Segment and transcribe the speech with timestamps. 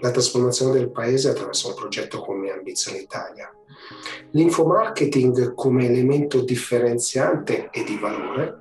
[0.00, 3.52] la trasformazione del paese attraverso un progetto come Ambizione Italia.
[4.32, 8.60] L'infomarketing come elemento differenziante e di valore,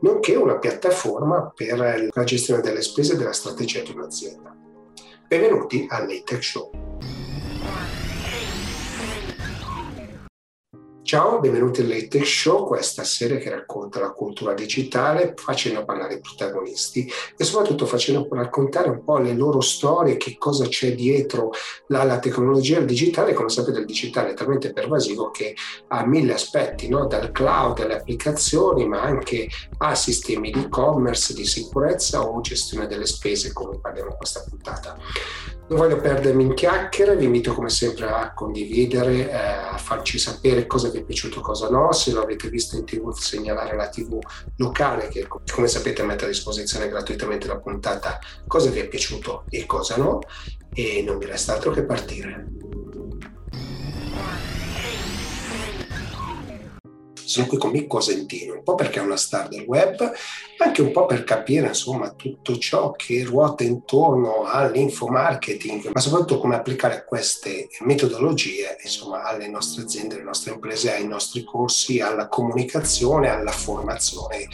[0.00, 4.54] nonché una piattaforma per la gestione delle spese e della strategia di un'azienda.
[5.26, 6.70] Benvenuti all'Atech Show.
[11.04, 16.20] Ciao, benvenuti al Late Show, questa serie che racconta la cultura digitale facendo parlare i
[16.20, 21.50] protagonisti e soprattutto facendo raccontare un po' le loro storie, che cosa c'è dietro
[21.88, 23.34] la, la tecnologia il digitale.
[23.34, 25.54] Come sapete il digitale è talmente pervasivo che
[25.88, 27.06] ha mille aspetti, no?
[27.06, 29.46] dal cloud alle applicazioni, ma anche
[29.76, 34.96] a sistemi di e-commerce, di sicurezza o gestione delle spese, come parliamo in questa puntata.
[35.66, 40.66] Non voglio perdermi in chiacchiere, vi invito come sempre a condividere, eh, a farci sapere
[40.66, 41.68] cosa vi è piaciuto, cosa?
[41.68, 44.18] No, se lo avete visto in tv segnalare la tv
[44.56, 48.18] locale che come sapete mette a disposizione gratuitamente la puntata.
[48.46, 50.20] Cosa vi è piaciuto e cosa no?
[50.72, 52.46] E non mi resta altro che partire.
[57.24, 60.00] Sono qui con Micco Cosentino, un po' perché è una star del web,
[60.58, 66.38] ma anche un po' per capire insomma tutto ciò che ruota intorno all'infomarketing, ma soprattutto
[66.38, 72.28] come applicare queste metodologie insomma alle nostre aziende, alle nostre imprese, ai nostri corsi, alla
[72.28, 74.48] comunicazione, alla formazione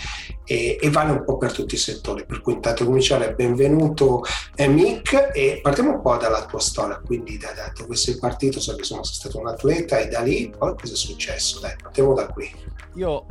[0.51, 2.27] e, e vale un po' per tutti i settori.
[2.27, 4.23] Per cui intanto cominciare, benvenuto
[4.57, 8.59] eh, Mick e partiamo un po' dalla tua storia, quindi da, da dove sei partito,
[8.59, 11.61] so che sono stato un atleta e da lì poi cosa è successo?
[11.61, 12.59] Dai, partiamo da qui.
[12.97, 13.27] Io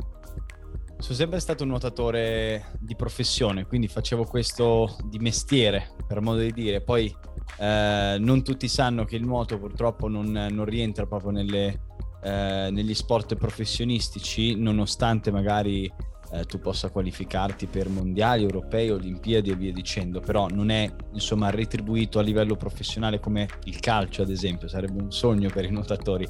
[0.98, 6.52] sono sempre stato un nuotatore di professione, quindi facevo questo di mestiere, per modo di
[6.52, 6.82] dire.
[6.82, 7.14] Poi
[7.58, 11.80] eh, non tutti sanno che il nuoto purtroppo non, non rientra proprio nelle,
[12.22, 15.90] eh, negli sport professionistici, nonostante magari
[16.32, 21.50] eh, tu possa qualificarti per mondiali, europei, olimpiadi e via dicendo, però non è insomma
[21.50, 26.28] retribuito a livello professionale come il calcio ad esempio, sarebbe un sogno per i nuotatori.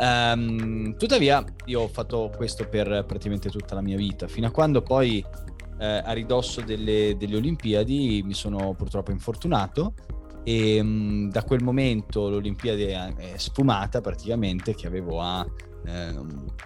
[0.00, 4.80] Um, tuttavia io ho fatto questo per praticamente tutta la mia vita, fino a quando
[4.80, 5.22] poi
[5.78, 9.92] eh, a ridosso delle, delle, Olimpiadi mi sono purtroppo infortunato
[10.42, 15.46] e um, da quel momento l'Olimpiade è sfumata praticamente, che avevo a
[15.84, 16.14] eh,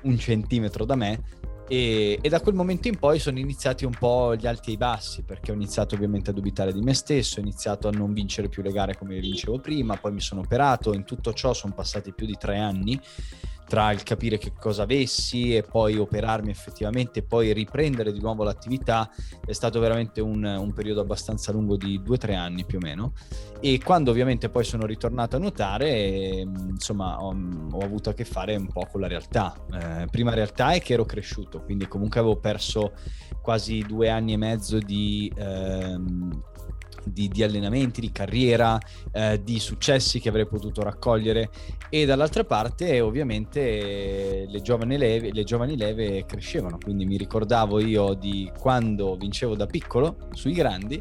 [0.03, 1.23] un centimetro da me
[1.69, 4.77] e, e, da quel momento in poi sono iniziati un po' gli alti e i
[4.77, 8.49] bassi, perché ho iniziato ovviamente a dubitare di me stesso, ho iniziato a non vincere
[8.49, 12.13] più le gare come vincevo prima, poi mi sono operato, in tutto ciò sono passati
[12.13, 13.01] più di tre anni
[13.67, 18.45] tra il capire che cosa avessi e poi operarmi effettivamente e poi riprendere di nuovo
[18.45, 19.11] l'attività
[19.45, 22.81] è stato veramente un, un periodo abbastanza lungo di due o tre anni più o
[22.81, 23.13] meno.
[23.61, 27.35] E quando ovviamente poi sono ritornato a nuotare insomma ho,
[27.73, 29.55] ho avuto a che fare un po' con la realtà.
[29.73, 32.93] Eh, prima realtà è che ero cresciuto quindi comunque avevo perso
[33.41, 36.43] quasi due anni e mezzo di ehm,
[37.05, 38.79] di, di allenamenti, di carriera,
[39.13, 41.51] eh, di successi che avrei potuto raccogliere.
[41.89, 48.15] E dall'altra parte ovviamente le giovani, leve, le giovani leve crescevano, quindi mi ricordavo io
[48.15, 51.01] di quando vincevo da piccolo sui grandi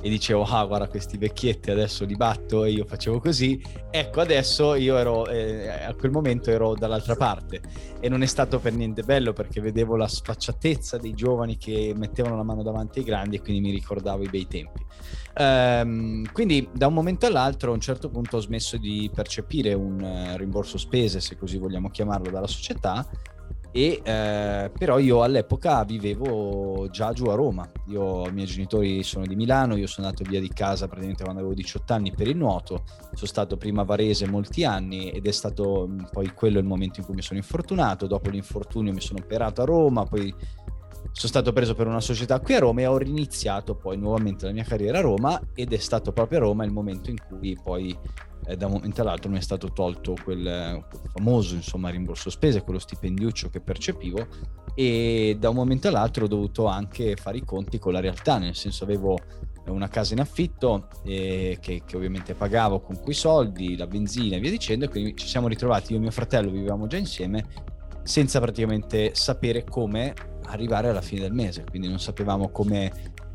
[0.00, 3.62] e dicevo ah guarda questi vecchietti adesso li batto e io facevo così.
[3.90, 7.60] Ecco adesso io ero eh, a quel momento ero dall'altra parte.
[8.00, 12.36] E non è stato per niente bello perché vedevo la sfacciatezza dei giovani che mettevano
[12.36, 14.84] la mano davanti ai grandi e quindi mi ricordavo i bei tempi.
[15.34, 20.00] Ehm, quindi da un momento all'altro a un certo punto ho smesso di percepire un
[20.00, 23.06] uh, rimborso spese se così vogliamo chiamarlo dalla società
[23.70, 27.68] e eh, però io all'epoca vivevo già giù a Roma.
[27.86, 31.40] Io, I miei genitori sono di Milano, io sono andato via di casa praticamente quando
[31.40, 32.84] avevo 18 anni per il nuoto,
[33.14, 37.00] sono stato prima a Varese molti anni ed è stato mm, poi quello il momento
[37.00, 40.34] in cui mi sono infortunato, dopo l'infortunio mi sono operato a Roma, poi
[41.12, 44.52] sono stato preso per una società qui a Roma e ho riniziato poi nuovamente la
[44.52, 47.96] mia carriera a Roma ed è stato proprio a Roma il momento in cui poi
[48.48, 52.78] eh, da un momento all'altro mi è stato tolto quel, famoso insomma, rimborso spese, quello
[52.78, 54.26] stipendiuccio che percepivo
[54.74, 58.54] e da un momento all'altro ho dovuto anche fare i conti con la realtà, nel
[58.54, 59.18] senso avevo
[59.66, 64.40] una casa in affitto eh, che, che, ovviamente pagavo con quei soldi, la benzina e
[64.40, 67.44] via dicendo e quindi ci siamo ritrovati, io e mio fratello vivevamo già insieme
[68.02, 70.14] senza praticamente sapere come
[70.46, 72.90] arrivare alla fine del mese, quindi non sapevamo come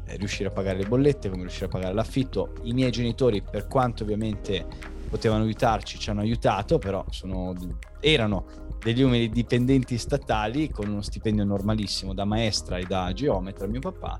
[0.05, 2.53] eh, riuscire a pagare le bollette, come riuscire a pagare l'affitto.
[2.63, 4.65] I miei genitori, per quanto ovviamente
[5.13, 7.53] potevano aiutarci, ci hanno aiutato, però sono,
[7.99, 8.45] erano
[8.79, 14.17] degli umili dipendenti statali con uno stipendio normalissimo da maestra e da geometra, mio papà,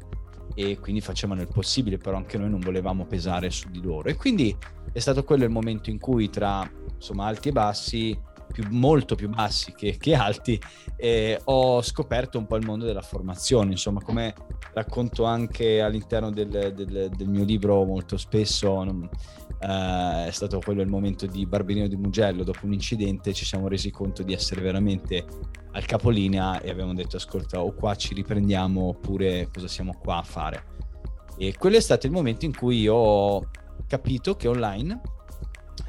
[0.54, 4.08] e quindi facevano il possibile, però anche noi non volevamo pesare su di loro.
[4.08, 4.56] E quindi
[4.92, 8.20] è stato quello il momento in cui tra insomma alti e bassi
[8.54, 10.62] più, molto più bassi che, che alti,
[10.96, 14.34] eh, ho scoperto un po' il mondo della formazione, insomma, come
[14.74, 19.10] racconto anche all'interno del, del, del mio libro molto spesso, non,
[19.60, 23.68] eh, è stato quello il momento di Barberino di Mugello, dopo un incidente ci siamo
[23.68, 25.26] resi conto di essere veramente
[25.72, 30.24] al capolinea e abbiamo detto ascolta o qua ci riprendiamo oppure cosa siamo qua a
[30.24, 30.66] fare.
[31.38, 33.50] E quello è stato il momento in cui ho
[33.88, 35.02] capito che online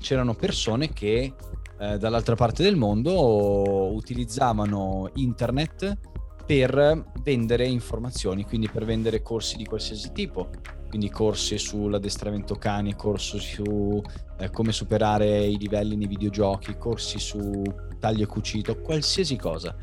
[0.00, 1.34] c'erano persone che
[1.78, 5.98] eh, dall'altra parte del mondo utilizzavano internet
[6.46, 10.50] per vendere informazioni, quindi per vendere corsi di qualsiasi tipo,
[10.88, 14.02] quindi corsi sull'addestramento cani, corsi su
[14.38, 17.62] eh, come superare i livelli nei videogiochi, corsi su
[17.98, 19.74] taglio e cucito, qualsiasi cosa.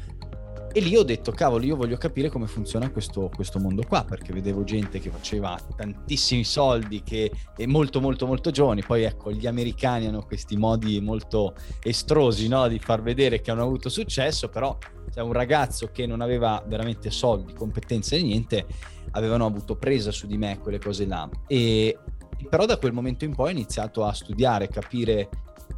[0.74, 4.32] E lì ho detto, cavolo, io voglio capire come funziona questo, questo mondo qua, perché
[4.32, 9.48] vedevo gente che faceva tantissimi soldi, che è molto molto molto giovani, poi ecco, gli
[9.48, 12.70] americani hanno questi modi molto estrosi no?
[12.70, 14.78] di far vedere che hanno avuto successo, però
[15.10, 18.66] se un ragazzo che non aveva veramente soldi, competenze e niente,
[19.12, 21.30] avevano avuto presa su di me quelle cose là.
[21.48, 21.98] E
[22.50, 25.30] però da quel momento in poi ho iniziato a studiare, capire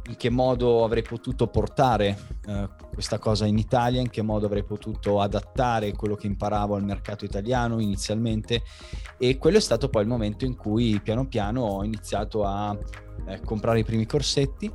[0.08, 4.64] in che modo avrei potuto portare eh, questa cosa in Italia, in che modo avrei
[4.64, 8.62] potuto adattare quello che imparavo al mercato italiano inizialmente.
[9.18, 12.76] E quello è stato poi il momento in cui piano piano ho iniziato a
[13.26, 14.70] eh, comprare i primi corsetti.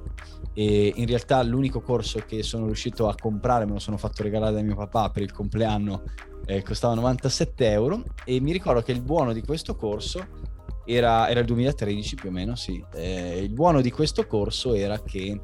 [0.53, 4.55] E in realtà l'unico corso che sono riuscito a comprare me lo sono fatto regalare
[4.55, 6.03] da mio papà per il compleanno
[6.45, 8.03] eh, costava 97 euro.
[8.25, 10.47] E mi ricordo che il buono di questo corso
[10.89, 12.83] era, era il 2013 più o meno, sì.
[12.95, 15.39] Eh, il buono di questo corso era che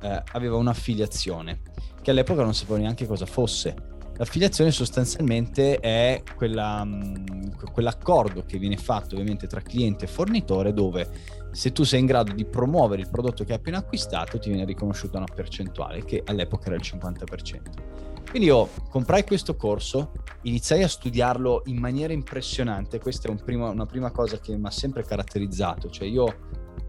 [0.00, 1.60] eh, aveva un'affiliazione,
[2.02, 3.96] che all'epoca non sapevo neanche cosa fosse.
[4.16, 7.42] L'affiliazione sostanzialmente è quella, mh, mm,
[7.72, 11.08] quell'accordo che viene fatto ovviamente tra cliente e fornitore dove
[11.52, 14.64] se tu sei in grado di promuovere il prodotto che hai appena acquistato ti viene
[14.64, 18.07] riconosciuta una percentuale che all'epoca era il 50%.
[18.28, 23.70] Quindi io comprai questo corso, iniziai a studiarlo in maniera impressionante, questa è un primo,
[23.70, 26.36] una prima cosa che mi ha sempre caratterizzato, cioè io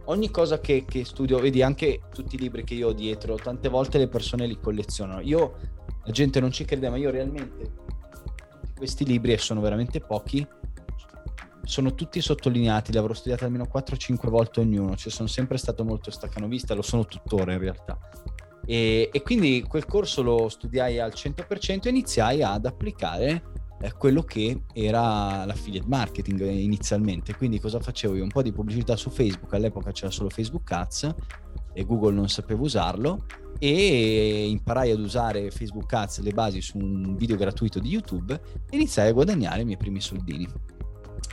[0.06, 3.70] ogni cosa che, che, studio, vedi anche tutti i libri che io ho dietro, tante
[3.70, 5.56] volte le persone li collezionano, io,
[6.04, 7.72] la gente non ci crede, ma io realmente
[8.76, 10.46] questi libri, e sono veramente pochi,
[11.64, 16.12] sono tutti sottolineati, li avrò studiati almeno 4-5 volte ognuno, cioè sono sempre stato molto
[16.12, 17.98] staccanovista, lo sono tuttora in realtà.
[18.70, 23.42] E, e, quindi quel corso lo studiai al 100% e iniziai ad applicare
[23.82, 27.36] eh, quello che era l'affiliate marketing inizialmente.
[27.36, 28.22] Quindi cosa facevo io?
[28.22, 31.16] Un po' di pubblicità su Facebook, all'epoca c'era solo Facebook Ads
[31.74, 33.26] e Google non sapeva usarlo
[33.58, 38.40] e imparai ad usare Facebook Ads, le basi su un video gratuito di YouTube
[38.70, 40.48] e iniziai a guadagnare i miei primi soldini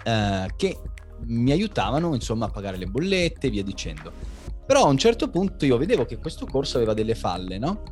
[0.04, 0.78] eh, che
[1.26, 4.35] mi aiutavano insomma a pagare le bollette e via dicendo.
[4.66, 7.82] Però a un certo punto io vedevo che questo corso aveva delle falle, no?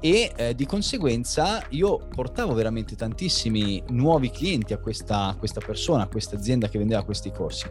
[0.00, 6.04] E eh, di conseguenza io portavo veramente tantissimi nuovi clienti a questa, a questa persona,
[6.04, 7.66] a questa azienda che vendeva questi corsi.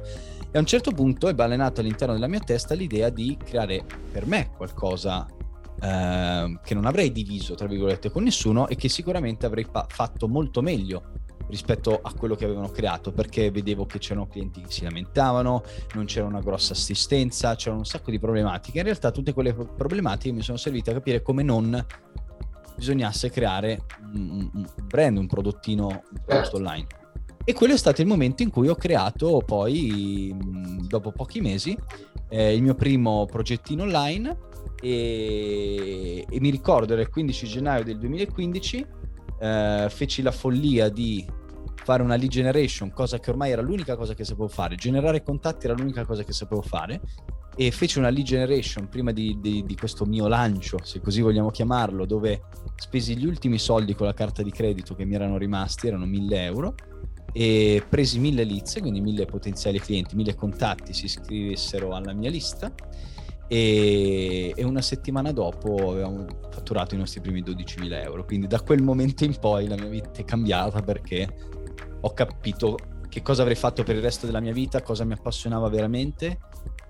[0.51, 4.25] E a un certo punto è balenato all'interno della mia testa l'idea di creare per
[4.25, 5.25] me qualcosa
[5.81, 10.27] eh, che non avrei diviso, tra virgolette, con nessuno e che sicuramente avrei pa- fatto
[10.27, 14.83] molto meglio rispetto a quello che avevano creato perché vedevo che c'erano clienti che si
[14.83, 15.63] lamentavano,
[15.95, 18.77] non c'era una grossa assistenza, c'erano un sacco di problematiche.
[18.77, 21.85] In realtà tutte quelle problematiche mi sono servite a capire come non
[22.75, 26.87] bisognasse creare un, brand, un prodottino un prodotto online.
[27.43, 30.35] E quello è stato il momento in cui ho creato poi,
[30.87, 31.77] dopo pochi mesi,
[32.29, 34.37] eh, il mio primo progettino online
[34.81, 38.85] e, e, mi ricordo era il 15 gennaio del 2015,
[39.39, 41.25] eh, feci la follia di
[41.83, 45.65] fare una lead generation, cosa che ormai era l'unica cosa che sapevo fare, generare contatti
[45.65, 47.01] era l'unica cosa che sapevo fare.
[47.55, 51.49] E feci una lead generation prima di, di, di, questo mio lancio, se così vogliamo
[51.49, 52.43] chiamarlo, dove
[52.75, 56.43] spesi gli ultimi soldi con la carta di credito che mi erano rimasti, erano 1000
[56.43, 56.75] euro,
[57.31, 62.71] e presi 1000 leads, quindi 1000 potenziali clienti, 1000 contatti si iscrivessero alla mia lista.
[63.47, 68.25] E, una settimana dopo avevamo fatturato i nostri primi 12.000 euro.
[68.25, 71.27] Quindi da quel momento in poi la mia vita è cambiata perché
[72.01, 72.77] ho capito
[73.09, 76.39] che cosa avrei fatto per il resto della mia vita, cosa mi appassionava veramente.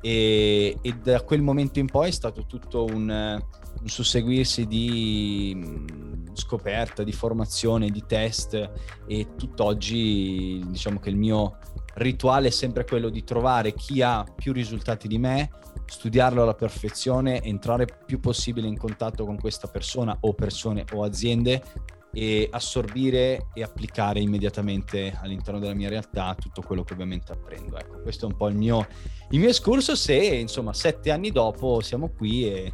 [0.01, 6.27] E, e da quel momento in poi è stato tutto un, un susseguirsi di mm,
[6.33, 8.71] scoperta, di formazione, di test.
[9.07, 11.57] E tutt'oggi diciamo che il mio
[11.95, 15.49] rituale è sempre quello di trovare chi ha più risultati di me,
[15.85, 21.63] studiarlo alla perfezione, entrare più possibile in contatto con questa persona o persone o aziende
[22.11, 27.77] e assorbire e applicare immediatamente all'interno della mia realtà tutto quello che ovviamente apprendo.
[27.77, 28.87] Ecco, questo è un po' il mio,
[29.29, 32.73] il mio escurso se insomma sette anni dopo siamo qui e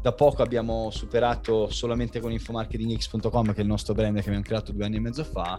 [0.00, 4.72] da poco abbiamo superato solamente con infomarketingx.com, che è il nostro brand che abbiamo creato
[4.72, 5.58] due anni e mezzo fa,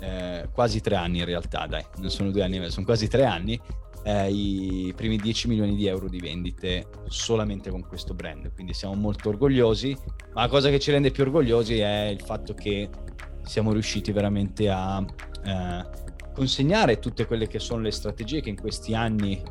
[0.00, 3.24] eh, quasi tre anni in realtà, dai, non sono due anni e sono quasi tre
[3.24, 3.60] anni,
[4.08, 8.50] eh, i primi 10 milioni di euro di vendite solamente con questo brand.
[8.54, 9.94] Quindi siamo molto orgogliosi,
[10.32, 12.88] ma la cosa che ci rende più orgogliosi è il fatto che
[13.44, 15.04] siamo riusciti veramente a
[15.44, 15.86] eh,
[16.34, 19.42] consegnare tutte quelle che sono le strategie che in questi anni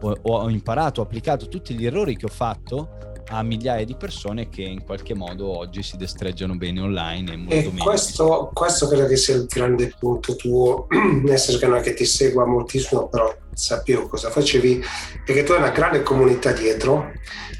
[0.00, 2.96] ho, ho imparato, ho applicato, tutti gli errori che ho fatto
[3.28, 7.54] a migliaia di persone che in qualche modo oggi si destreggiano bene online e molto
[7.54, 10.86] e questo, questo, credo che sia il grande punto tuo,
[11.24, 14.84] nel senso che non è che ti segua moltissimo, però sapevo cosa facevi,
[15.24, 17.10] perché tu hai una grande comunità dietro,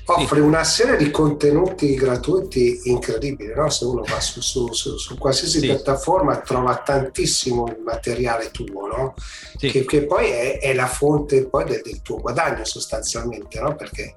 [0.05, 0.45] offri sì.
[0.45, 3.71] una serie di contenuti gratuiti incredibili, no?
[3.71, 5.67] se uno va su, su, su, su qualsiasi sì.
[5.67, 9.15] piattaforma trova tantissimo materiale tuo, no?
[9.57, 9.71] sì.
[9.71, 13.75] che, che, poi è, è, la fonte poi del, del, tuo guadagno sostanzialmente, no?
[13.75, 14.15] perché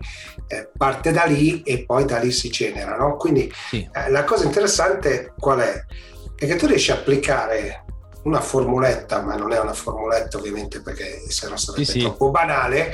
[0.48, 2.98] eh, parte da lì e poi da lì si genera.
[3.16, 5.86] Quindi eh, la cosa interessante qual è?
[6.36, 7.86] È che tu riesci a applicare
[8.24, 12.32] una formuletta, ma non è una formuletta ovviamente perché se no sarebbe sì, troppo sì.
[12.32, 12.94] banale,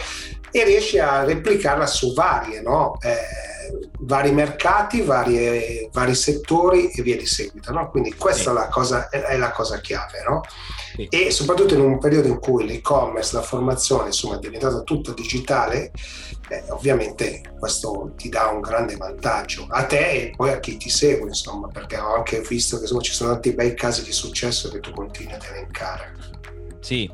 [0.52, 2.98] e riesci a replicarla su varie, no?
[3.02, 3.18] eh,
[4.00, 7.72] vari mercati, varie, vari settori e via di seguito.
[7.72, 7.90] No?
[7.90, 8.50] Quindi questa sì.
[8.50, 10.24] è, la cosa, è, la cosa chiave.
[10.28, 10.42] No?
[10.96, 11.08] Sì.
[11.10, 15.92] E soprattutto in un periodo in cui l'e-commerce, la formazione insomma, è diventato tutto digitale,
[16.50, 20.90] eh, ovviamente questo ti dà un grande vantaggio a te e poi a chi ti
[20.90, 24.70] segue, insomma, perché ho anche visto che insomma, ci sono tanti bei casi di successo
[24.70, 26.14] che tu continui ad elencare.
[26.80, 27.10] Sì,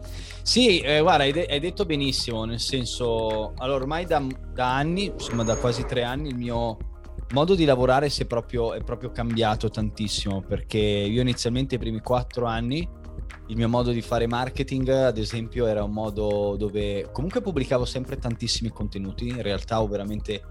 [0.51, 4.22] sì, eh, guarda, hai, de- hai, detto benissimo, nel senso, allora ormai da,
[4.53, 6.77] da, anni, insomma da quasi tre anni, il mio
[7.31, 12.48] modo di lavorare è proprio, è proprio cambiato tantissimo, perché io inizialmente i primi quattro
[12.48, 12.86] anni
[13.48, 18.17] il mio modo di fare marketing, ad esempio, era un modo dove comunque pubblicavo sempre
[18.17, 20.41] tantissimi contenuti, in realtà ho veramente,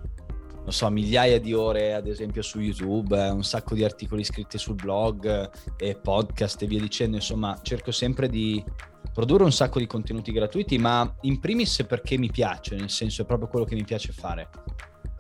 [0.63, 4.77] non so, migliaia di ore, ad esempio, su YouTube, un sacco di articoli scritti sul
[4.77, 8.65] blog, e podcast e via dicendo, insomma, cerco sempre di
[9.13, 13.25] produrre un sacco di contenuti gratuiti, ma in primis perché mi piace, nel senso è
[13.25, 14.49] proprio quello che mi piace fare.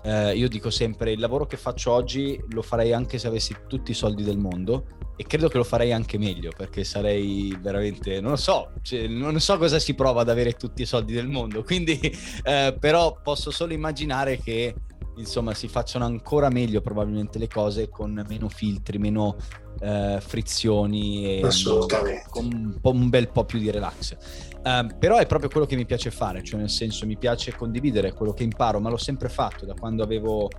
[0.03, 3.91] Eh, io dico sempre, il lavoro che faccio oggi lo farei anche se avessi tutti
[3.91, 8.31] i soldi del mondo e credo che lo farei anche meglio perché sarei veramente, non
[8.31, 11.63] lo so, cioè, non so cosa si prova ad avere tutti i soldi del mondo,
[11.65, 12.01] quindi
[12.43, 14.75] eh, però posso solo immaginare che
[15.17, 19.37] insomma si facciano ancora meglio probabilmente le cose con meno filtri, meno
[19.81, 21.49] eh, frizioni e
[22.29, 24.17] con un, un, bel po' più di relax.
[24.63, 28.13] Uh, però è proprio quello che mi piace fare, cioè nel senso mi piace condividere
[28.13, 30.51] quello che imparo, ma l'ho sempre fatto da quando avevo uh,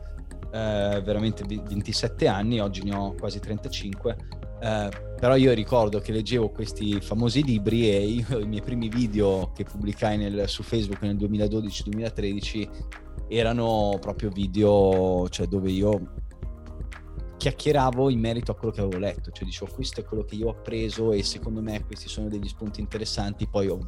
[0.49, 4.17] veramente 27 anni, oggi ne ho quasi 35.
[4.59, 8.89] Uh, eh, però io ricordo che leggevo questi famosi libri e io i miei primi
[8.89, 12.69] video che pubblicai nel, su Facebook nel 2012-2013
[13.27, 16.13] erano proprio video cioè, dove io
[17.41, 20.49] chiacchieravo in merito a quello che avevo letto, cioè dicevo questo è quello che io
[20.49, 23.79] ho preso e secondo me questi sono degli spunti interessanti, poi ho,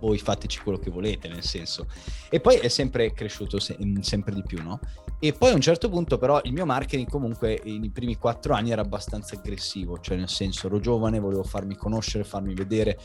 [0.00, 1.86] voi fateci quello che volete nel senso.
[2.28, 4.80] E poi è sempre cresciuto se, sempre di più, no?
[5.20, 8.72] E poi a un certo punto però il mio marketing comunque nei primi quattro anni
[8.72, 12.98] era abbastanza aggressivo, cioè nel senso ero giovane, volevo farmi conoscere, farmi vedere,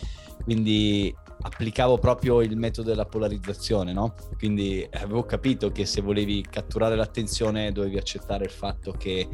[0.44, 4.16] quindi applicavo proprio il metodo della polarizzazione, no?
[4.38, 9.28] Quindi avevo capito che se volevi catturare l'attenzione dovevi accettare il fatto che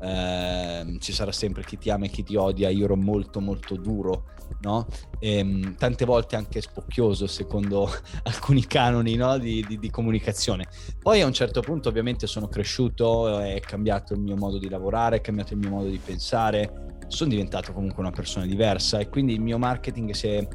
[0.00, 3.76] eh, ci sarà sempre chi ti ama e chi ti odia, io ero molto molto
[3.76, 4.24] duro,
[4.62, 4.86] no?
[5.18, 7.90] E, ehm, tante volte anche spocchioso secondo
[8.24, 9.38] alcuni canoni no?
[9.38, 10.66] di, di, di, comunicazione.
[11.00, 15.16] Poi a un certo punto ovviamente sono cresciuto, è cambiato il mio modo di lavorare,
[15.16, 19.34] è cambiato il mio modo di pensare, sono diventato comunque una persona diversa e quindi
[19.34, 20.48] il mio marketing si è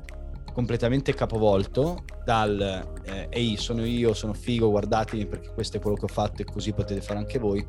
[0.56, 6.06] completamente capovolto dal eh, ehi sono io, sono figo, guardatemi perché questo è quello che
[6.06, 7.64] ho fatto e così potete fare anche voi.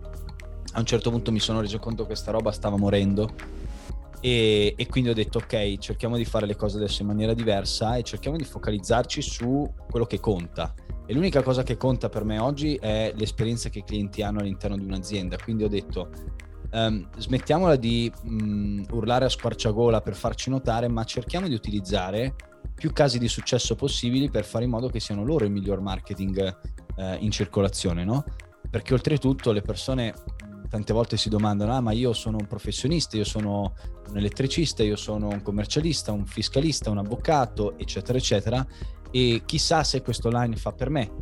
[0.75, 3.35] A un certo punto mi sono reso conto che questa roba stava morendo
[4.21, 7.97] e, e, quindi ho detto ok, cerchiamo di fare le cose adesso in maniera diversa
[7.97, 10.73] e cerchiamo di focalizzarci su quello che conta.
[11.07, 14.77] E l'unica cosa che conta per me oggi è l'esperienza che i clienti hanno all'interno
[14.77, 15.37] di un'azienda.
[15.43, 16.11] Quindi ho detto
[16.71, 22.35] um, smettiamola di um, urlare a squarciagola per farci notare, ma cerchiamo di utilizzare
[22.75, 26.59] più casi di successo possibili per fare in modo che siano loro il miglior marketing
[26.97, 28.25] eh, in circolazione, no?
[28.69, 30.15] Perché oltretutto le persone
[30.69, 33.75] tante volte si domandano, ah ma io sono un professionista, io sono
[34.09, 38.67] un elettricista, io sono un commercialista, un fiscalista, un avvocato, eccetera, eccetera,
[39.11, 41.13] e chissà se questo line fa per me.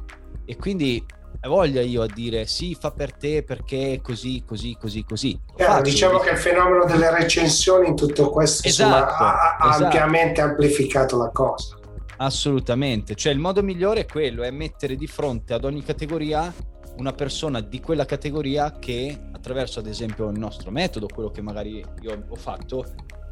[0.45, 1.05] E quindi
[1.49, 5.39] voglia io a dire sì, fa per te perché così, così, così, così.
[5.57, 9.85] Chiaro, diciamo che il fenomeno delle recensioni in tutto questo esatto, insomma, ha, ha esatto.
[9.85, 11.79] ampiamente amplificato la cosa.
[12.17, 16.53] Assolutamente, cioè il modo migliore è quello, è mettere di fronte ad ogni categoria
[16.97, 21.85] una persona di quella categoria che attraverso ad esempio il nostro metodo, quello che magari
[22.01, 22.85] io ho fatto,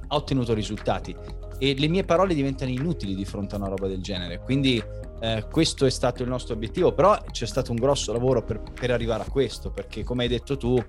[0.08, 1.16] ha ottenuto risultati
[1.58, 4.40] e le mie parole diventano inutili di fronte a una roba del genere.
[4.40, 4.82] Quindi
[5.22, 8.90] eh, questo è stato il nostro obiettivo, però c'è stato un grosso lavoro per, per
[8.90, 10.82] arrivare a questo, perché come hai detto tu,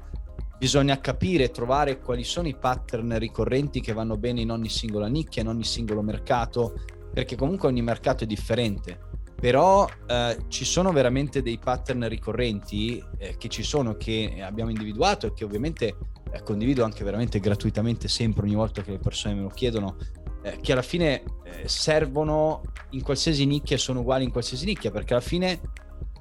[0.58, 5.08] bisogna capire e trovare quali sono i pattern ricorrenti che vanno bene in ogni singola
[5.08, 6.74] nicchia, in ogni singolo mercato,
[7.14, 9.12] perché comunque ogni mercato è differente.
[9.40, 15.28] Però eh, ci sono veramente dei pattern ricorrenti eh, che ci sono, che abbiamo individuato
[15.28, 15.96] e che ovviamente
[16.32, 19.98] eh, condivido anche veramente gratuitamente sempre ogni volta che le persone me lo chiedono,
[20.44, 24.92] eh, che alla fine eh, servono in qualsiasi nicchia e sono uguali in qualsiasi nicchia,
[24.92, 25.60] perché alla fine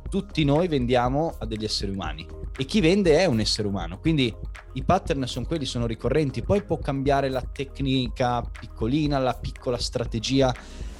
[0.09, 2.27] tutti noi vendiamo a degli esseri umani.
[2.57, 4.35] E chi vende è un essere umano, quindi
[4.75, 10.55] i pattern sono quelli, sono ricorrenti, poi può cambiare la tecnica piccolina, la piccola strategia,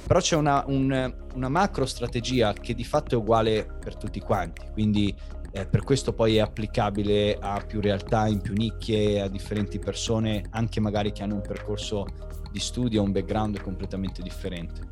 [0.05, 4.65] però c'è una, un, una macro strategia che di fatto è uguale per tutti quanti,
[4.73, 5.15] quindi
[5.51, 10.43] eh, per questo poi è applicabile a più realtà, in più nicchie, a differenti persone,
[10.49, 12.07] anche magari che hanno un percorso
[12.53, 14.91] di studio, un background completamente differente.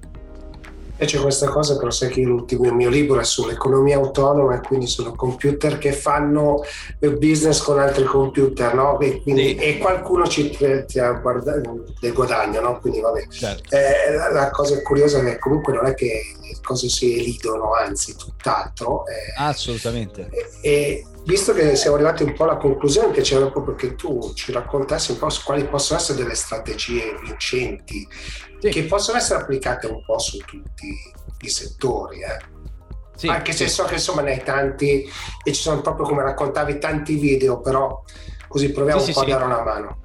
[0.98, 4.86] E c'è questa cosa, però sai che l'ultimo mio libro è sull'economia autonoma e quindi
[4.86, 6.64] sono computer che fanno
[7.18, 9.00] business con altri computer, no?
[9.00, 9.66] E, quindi, sì.
[9.66, 10.56] e qualcuno ci
[11.00, 11.64] a guardare
[12.00, 12.80] del guadagno, no?
[12.80, 13.28] Quindi vabbè.
[13.30, 13.76] Certo.
[13.76, 18.16] Eh, la, cosa curiosa è che comunque non è che le cose si elidono, anzi
[18.16, 19.04] tutt'altro.
[19.08, 20.30] Eh, Assolutamente.
[20.62, 25.12] E, visto che siamo arrivati un po' alla conclusione, piacerebbe proprio che tu ci raccontassi
[25.12, 28.08] un po' quali possono essere delle strategie vincenti
[28.60, 28.70] sì.
[28.70, 30.96] che possono essere applicate un po' su tutti
[31.42, 32.22] i settori.
[32.22, 32.60] Eh.
[33.16, 33.74] Sì, Anche se sì.
[33.74, 35.08] so che insomma ne hai tanti
[35.44, 38.04] e ci sono proprio come raccontavi tanti video, però
[38.48, 40.00] così proviamo un po' a dare una mano.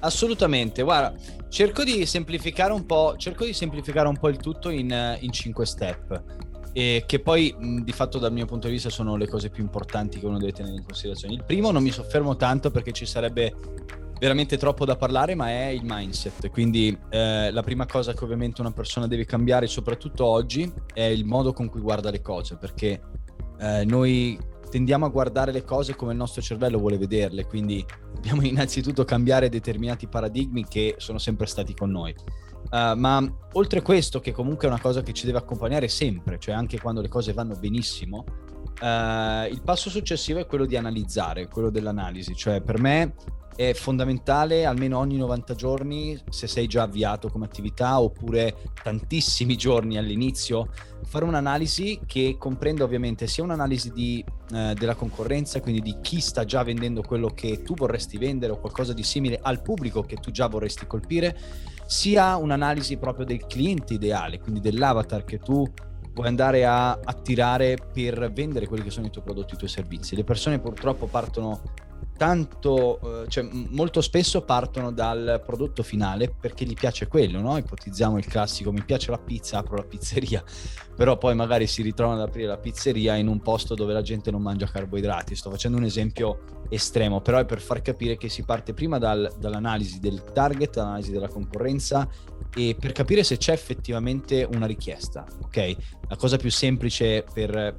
[0.00, 1.12] Assolutamente, guarda,
[1.48, 5.66] cerco di semplificare un po', cerco di semplificare un po' il tutto in, in 5
[5.66, 6.22] step.
[6.72, 10.18] E che poi di fatto dal mio punto di vista sono le cose più importanti
[10.18, 11.34] che uno deve tenere in considerazione.
[11.34, 13.54] Il primo non mi soffermo tanto perché ci sarebbe
[14.20, 16.50] veramente troppo da parlare, ma è il mindset.
[16.50, 21.24] Quindi eh, la prima cosa che ovviamente una persona deve cambiare, soprattutto oggi, è il
[21.24, 23.00] modo con cui guarda le cose, perché
[23.58, 24.38] eh, noi
[24.70, 29.48] tendiamo a guardare le cose come il nostro cervello vuole vederle, quindi dobbiamo innanzitutto cambiare
[29.48, 32.14] determinati paradigmi che sono sempre stati con noi.
[32.70, 36.38] Uh, ma oltre a questo, che comunque è una cosa che ci deve accompagnare sempre,
[36.38, 38.24] cioè anche quando le cose vanno benissimo,
[38.80, 42.34] uh, il passo successivo è quello di analizzare, quello dell'analisi.
[42.34, 43.14] Cioè per me
[43.60, 49.98] è fondamentale almeno ogni 90 giorni, se sei già avviato come attività oppure tantissimi giorni
[49.98, 50.68] all'inizio,
[51.04, 56.46] fare un'analisi che comprenda ovviamente sia un'analisi di, eh, della concorrenza, quindi di chi sta
[56.46, 60.30] già vendendo quello che tu vorresti vendere o qualcosa di simile al pubblico che tu
[60.30, 61.36] già vorresti colpire,
[61.84, 65.70] sia un'analisi proprio del cliente ideale, quindi dell'avatar che tu
[66.12, 70.16] vuoi andare a attirare per vendere quelli che sono i tuoi prodotti, i tuoi servizi.
[70.16, 71.60] Le persone purtroppo partono
[72.16, 77.56] tanto, eh, cioè molto spesso partono dal prodotto finale perché gli piace quello, no?
[77.56, 80.42] Ipotizziamo il classico, mi piace la pizza, apro la pizzeria,
[80.94, 84.30] però poi magari si ritrovano ad aprire la pizzeria in un posto dove la gente
[84.30, 85.34] non mangia carboidrati.
[85.34, 89.32] Sto facendo un esempio estremo, però è per far capire che si parte prima dal,
[89.38, 92.08] dall'analisi del target, dall'analisi della concorrenza
[92.54, 95.76] e per capire se c'è effettivamente una richiesta, ok?
[96.08, 97.74] La cosa più semplice per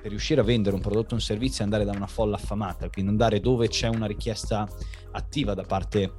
[0.00, 2.88] per riuscire a vendere un prodotto o un servizio è andare da una folla affamata,
[2.88, 4.66] quindi andare dove c'è una richiesta
[5.12, 6.12] attiva da parte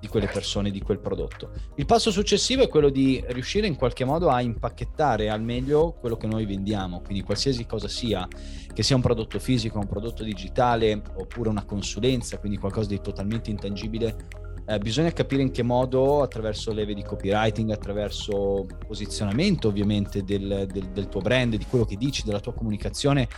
[0.00, 1.50] di quelle persone, di quel prodotto.
[1.76, 6.16] Il passo successivo è quello di riuscire in qualche modo a impacchettare al meglio quello
[6.16, 8.26] che noi vendiamo, quindi qualsiasi cosa sia,
[8.72, 13.50] che sia un prodotto fisico, un prodotto digitale oppure una consulenza, quindi qualcosa di totalmente
[13.50, 20.66] intangibile, eh, bisogna capire in che modo, attraverso leve di copywriting, attraverso posizionamento ovviamente del,
[20.70, 23.28] del, del, tuo brand, di quello che dici, della tua comunicazione,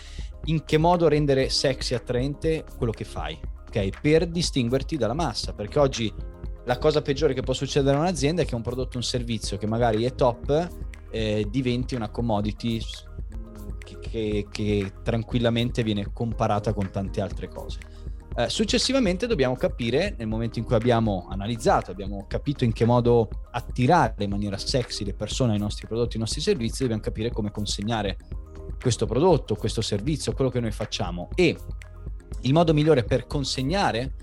[0.46, 3.38] in che modo rendere sexy e attraente quello che fai,
[3.68, 4.00] ok?
[4.00, 6.12] Per distinguerti dalla massa, perché oggi
[6.64, 9.68] la cosa peggiore che può succedere a un'azienda è che un prodotto un servizio che
[9.68, 10.68] magari è top
[11.12, 12.80] eh, diventi una commodity
[13.78, 17.78] che, che, che tranquillamente viene comparata con tante altre cose.
[18.36, 23.28] Eh, successivamente dobbiamo capire, nel momento in cui abbiamo analizzato, abbiamo capito in che modo
[23.50, 27.50] attirare in maniera sexy le persone ai nostri prodotti, ai nostri servizi, dobbiamo capire come
[27.50, 28.16] consegnare
[28.80, 31.28] questo prodotto, questo servizio, quello che noi facciamo.
[31.34, 31.56] E
[32.42, 34.14] il modo migliore per consegnare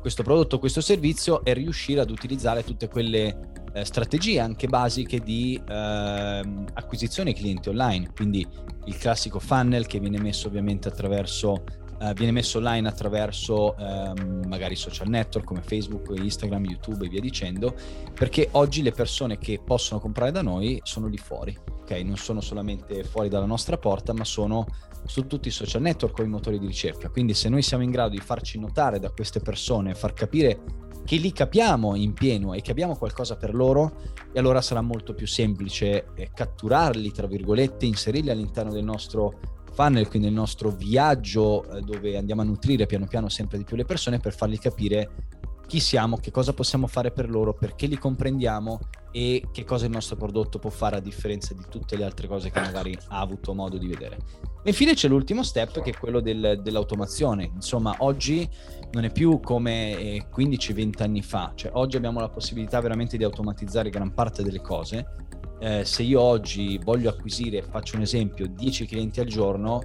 [0.00, 5.60] questo prodotto, questo servizio è riuscire ad utilizzare tutte quelle eh, strategie anche basiche di
[5.68, 8.46] eh, acquisizione clienti online, quindi
[8.84, 11.64] il classico funnel che viene messo ovviamente attraverso
[12.00, 17.20] uh, viene messo online attraverso um, magari social network come Facebook, Instagram, YouTube e via
[17.20, 17.74] dicendo,
[18.14, 21.90] perché oggi le persone che possono comprare da noi sono lì fuori, ok?
[22.04, 24.66] Non sono solamente fuori dalla nostra porta, ma sono
[25.04, 27.08] su tutti i social network o i motori di ricerca.
[27.08, 31.16] Quindi se noi siamo in grado di farci notare da queste persone, far capire che
[31.16, 34.00] li capiamo in pieno e che abbiamo qualcosa per loro,
[34.32, 40.08] e allora sarà molto più semplice eh, catturarli, tra virgolette, inserirli all'interno del nostro funnel,
[40.08, 43.84] quindi nel nostro viaggio eh, dove andiamo a nutrire piano piano sempre di più le
[43.84, 45.10] persone per fargli capire
[45.66, 48.78] chi siamo, che cosa possiamo fare per loro, perché li comprendiamo
[49.10, 52.50] e che cosa il nostro prodotto può fare a differenza di tutte le altre cose
[52.50, 54.18] che magari ha avuto modo di vedere.
[54.62, 57.50] E infine c'è l'ultimo step che è quello del, dell'automazione.
[57.54, 58.48] Insomma, oggi
[58.92, 63.24] non è più come 15-20 eh, anni fa, cioè oggi abbiamo la possibilità veramente di
[63.24, 65.25] automatizzare gran parte delle cose.
[65.58, 69.82] Eh, se io oggi voglio acquisire, faccio un esempio, 10 clienti al giorno,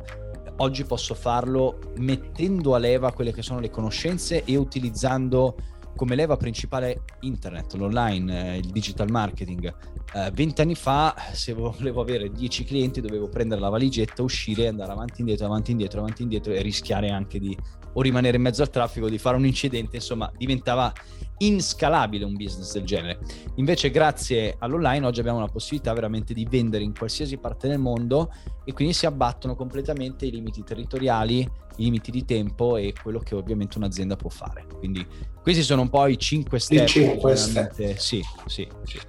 [0.57, 5.55] oggi posso farlo mettendo a leva quelle che sono le conoscenze e utilizzando
[5.95, 9.73] come leva principale internet, l'online, eh, il digital marketing.
[10.13, 15.21] Eh, vent'anni fa, se volevo avere 10 clienti, dovevo prendere la valigetta, uscire, andare avanti,
[15.21, 17.57] indietro, avanti, indietro, avanti, indietro e rischiare anche di
[17.93, 20.93] o rimanere in mezzo al traffico, di fare un incidente, insomma, diventava
[21.39, 23.19] inscalabile un business del genere.
[23.55, 28.31] Invece, grazie all'online, oggi abbiamo la possibilità veramente di vendere in qualsiasi parte del mondo
[28.63, 33.35] e quindi si abbattono completamente i limiti territoriali, i limiti di tempo e quello che
[33.35, 34.65] ovviamente un'azienda può fare.
[34.77, 35.05] Quindi,
[35.41, 36.87] questi sono un po' i 5 step.
[36.87, 37.95] I 5 step.
[37.95, 38.99] Sì, sì, sì.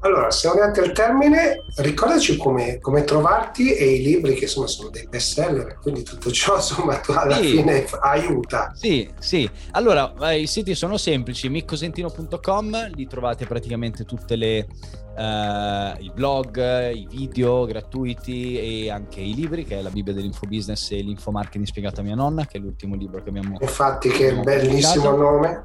[0.00, 4.90] Allora, siamo arrivati al termine, ricordaci come, come, trovarti e i libri che insomma sono
[4.90, 7.48] dei best seller, quindi tutto ciò insomma alla sì.
[7.48, 8.72] fine aiuta.
[8.74, 9.48] Sì, sì.
[9.72, 14.68] Allora, i siti sono semplici, miccosentino.com, lì trovate praticamente tutte le,
[15.16, 20.92] uh, i blog, i video gratuiti e anche i libri, che è la Bibbia dell'infobusiness
[20.92, 24.34] e l'infomarketing spiegato a mia nonna, che è l'ultimo libro che abbiamo Infatti, che è
[24.34, 25.64] bellissimo nome.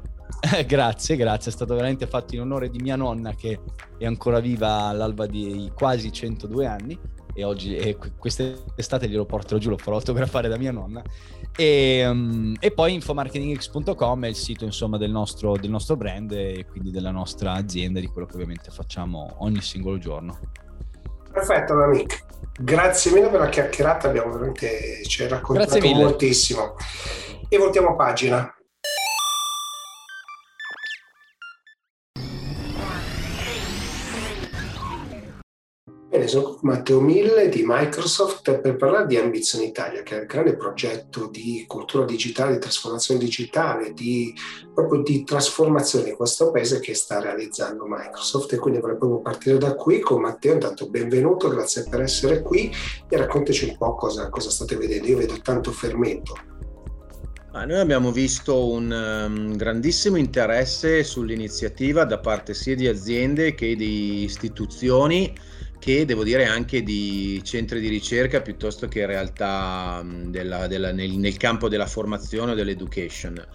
[0.66, 3.60] Grazie, grazie, è stato veramente fatto in onore di mia nonna che
[3.98, 6.98] è ancora viva all'alba di quasi 102 anni
[7.36, 11.02] e oggi e quest'estate glielo porterò giù, lo farò autografare da mia nonna
[11.56, 16.66] e, um, e poi infomarketingx.com è il sito insomma del nostro, del nostro brand e
[16.68, 20.38] quindi della nostra azienda di quello che ovviamente facciamo ogni singolo giorno.
[21.32, 22.14] Perfetto, amico.
[22.60, 26.76] Grazie mille per la chiacchierata, abbiamo veramente ci hai raccontato moltissimo.
[27.48, 28.53] E voltiamo pagina.
[36.24, 40.56] Bene, sono Matteo Mille di Microsoft per parlare di Ambizione Italia, che è il grande
[40.56, 44.32] progetto di cultura digitale, di trasformazione digitale, di,
[44.72, 48.54] proprio di trasformazione di questo paese che sta realizzando Microsoft.
[48.54, 50.54] E quindi vorrei proprio partire da qui con Matteo.
[50.54, 52.72] Intanto benvenuto, grazie per essere qui
[53.06, 55.06] e raccontaci un po' cosa, cosa state vedendo.
[55.08, 56.34] Io vedo tanto fermento.
[57.52, 63.76] Ah, noi abbiamo visto un um, grandissimo interesse sull'iniziativa da parte sia di aziende che
[63.76, 65.32] di istituzioni
[65.84, 71.36] che devo dire anche di centri di ricerca piuttosto che realtà della, della, nel, nel,
[71.36, 73.46] campo della formazione o dell'education.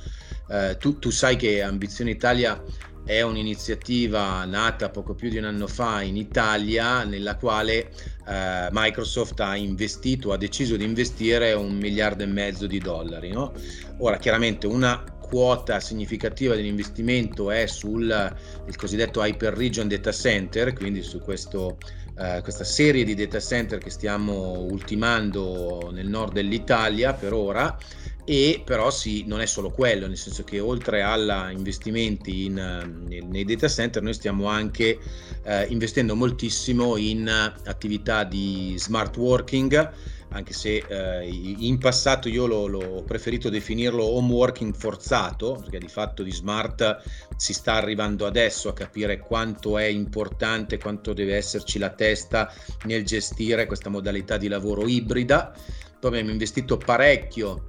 [0.48, 2.62] Eh, tu, tu, sai che Ambizione Italia
[3.04, 7.90] è un'iniziativa nata poco più di un anno fa in Italia nella quale
[8.28, 13.32] eh, Microsoft ha investito, ha deciso di investire un miliardo e mezzo di dollari.
[13.32, 13.54] No?
[14.02, 18.36] Ora chiaramente una quota significativa dell'investimento è sul
[18.76, 21.78] cosiddetto Hyper Region Data Center, quindi su questo
[22.20, 27.78] eh, questa serie di data center che stiamo ultimando nel nord dell'Italia per ora
[28.26, 33.44] e però sì, non è solo quello, nel senso che oltre agli investimenti in, nei
[33.44, 35.00] data center noi stiamo anche
[35.44, 39.92] eh, investendo moltissimo in attività di smart working
[40.32, 45.88] anche se eh, in passato io l'ho, l'ho, preferito definirlo home working forzato, perché di
[45.88, 47.02] fatto di smart
[47.36, 52.54] si sta arrivando adesso a capire quanto è importante, quanto deve esserci la testa
[52.86, 55.54] nel gestire questa modalità di lavoro ibrida.
[56.00, 57.66] Poi abbiamo investito parecchio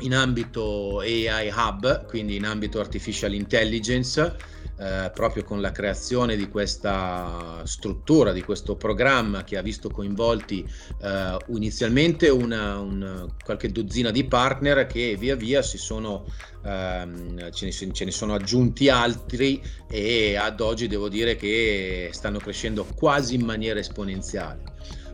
[0.00, 6.48] in ambito AI Hub, quindi in ambito artificial intelligence eh, proprio con la creazione di
[6.48, 10.66] questa struttura, di questo programma che ha visto coinvolti
[11.02, 16.24] eh, inizialmente una, una, qualche dozzina di partner che via via si sono,
[16.64, 22.38] ehm, ce, ne, ce ne sono aggiunti altri e ad oggi devo dire che stanno
[22.38, 24.62] crescendo quasi in maniera esponenziale.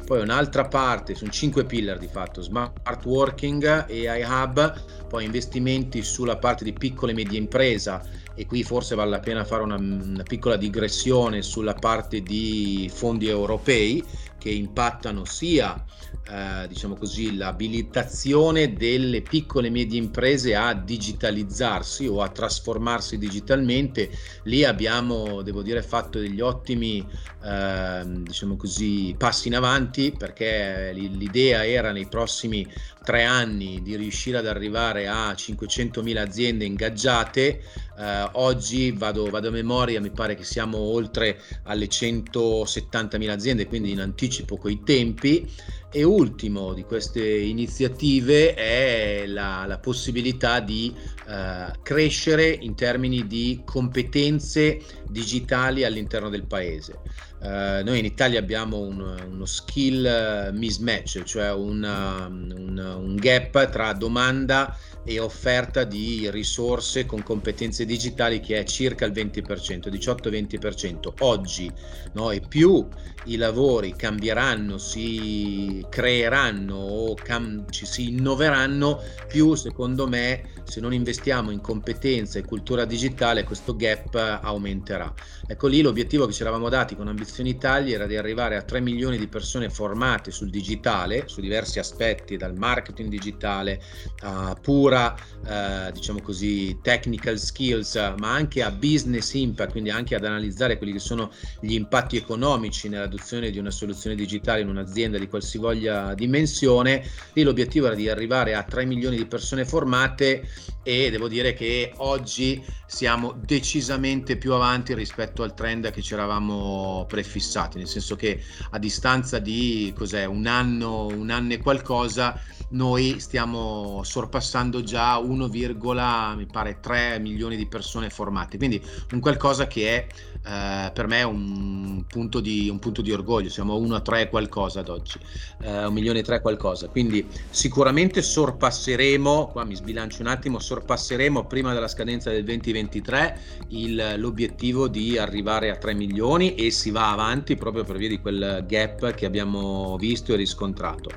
[0.07, 4.73] Poi un'altra parte, sono cinque pillar di fatto, smart working, AI hub,
[5.09, 8.01] poi investimenti sulla parte di piccola e media impresa,
[8.37, 13.27] e qui forse vale la pena fare una, una, piccola digressione sulla parte di fondi
[13.27, 14.05] europei
[14.39, 15.85] che impattano sia
[16.29, 24.11] eh, diciamo così, l'abilitazione delle piccole e medie imprese a digitalizzarsi o a trasformarsi digitalmente.
[24.45, 27.07] Lì abbiamo, devo dire, fatto degli ottimi
[27.45, 32.67] eh, diciamo così, passi in avanti perché l'idea era nei prossimi
[33.07, 37.63] tre anni di riuscire ad arrivare a 500.000 aziende ingaggiate.
[37.97, 43.93] Eh, oggi vado, vado, a memoria, mi pare che siamo oltre alle 170.000 aziende, quindi
[43.93, 45.49] in anticipo coi tempi.
[45.93, 50.93] E ultimo di queste iniziative è la, la possibilità di
[51.29, 56.99] eh, crescere in termini di competenze digitali all'interno del paese.
[57.39, 58.99] Uh, noi in Italia abbiamo un,
[59.31, 64.75] uno skill mismatch, cioè una, un, un, gap tra domanda
[65.07, 71.13] e offerta di risorse con competenze digitali che è circa il 20%, 18-20%.
[71.21, 71.71] Oggi
[72.15, 72.33] no?
[72.33, 72.87] e più
[73.27, 80.93] i lavori cambieranno, si creeranno o cam- ci si innoveranno, più secondo me se non
[80.93, 85.13] investiamo in competenza e cultura digitale questo gap aumenterà.
[85.47, 88.81] Ecco lì l'obiettivo che ci eravamo dati con Ambizioni Italia era di arrivare a 3
[88.81, 93.81] milioni di persone formate sul digitale, su diversi aspetti, dal marketing digitale
[94.23, 100.25] a pura, eh, diciamo così, technical skills, ma anche a business impact, quindi anche ad
[100.25, 101.31] analizzare quelli che sono
[101.61, 107.05] gli impatti economici nell'adozione di una soluzione digitale in un'azienda di qualsivoglia dimensione.
[107.35, 110.49] Lì l'obiettivo era di arrivare a 3 milioni di persone formate
[110.87, 117.05] e devo dire che oggi siamo decisamente più avanti rispetto al trend che ci eravamo
[117.09, 119.93] prefissati, nel senso che a distanza di
[120.29, 128.57] un anno, un anno e qualcosa, noi stiamo sorpassando già 1,3 milioni di persone formate,
[128.57, 130.07] quindi un qualcosa che è
[130.47, 134.29] eh, per me un punto, di, un punto di orgoglio, siamo a 1 a 3
[134.29, 135.19] qualcosa ad oggi,
[135.63, 141.47] eh, 1 milione e 3 qualcosa, quindi sicuramente sorpasseremo, qua mi sbilancio un attimo, sorpasseremo
[141.47, 147.13] prima della scadenza del 2023 il, l'obiettivo di arrivare a 3 milioni e si va
[147.13, 151.11] avanti proprio per via di quel gap che abbiamo visto e riscontrato.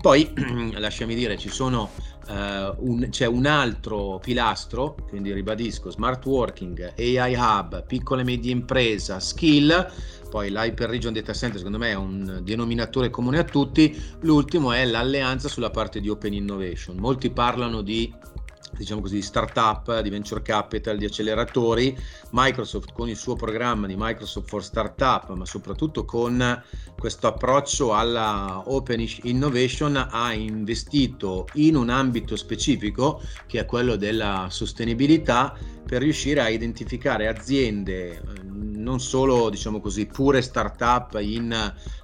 [0.00, 0.32] Poi,
[0.76, 1.90] lasciami dire, ci sono
[2.26, 8.50] Uh, un, c'è un altro pilastro, quindi ribadisco, smart working, AI hub, piccole e medie
[8.50, 9.86] impresa, skill,
[10.30, 14.86] poi l'Hyper Region Data Center secondo me è un denominatore comune a tutti, l'ultimo è
[14.86, 16.96] l'alleanza sulla parte di Open Innovation.
[16.96, 18.10] Molti parlano di
[18.76, 21.96] diciamo così, di startup, di venture capital, di acceleratori.
[22.30, 26.62] Microsoft con il suo programma di Microsoft for Startup, ma soprattutto con
[26.98, 34.48] questo approccio alla Open Innovation, ha investito in un ambito specifico che è quello della
[34.50, 38.22] sostenibilità per riuscire a identificare aziende
[38.84, 41.50] non solo diciamo così pure startup in,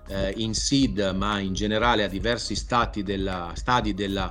[0.08, 4.30] eh, in seed ma in generale a diversi stati della, stadi della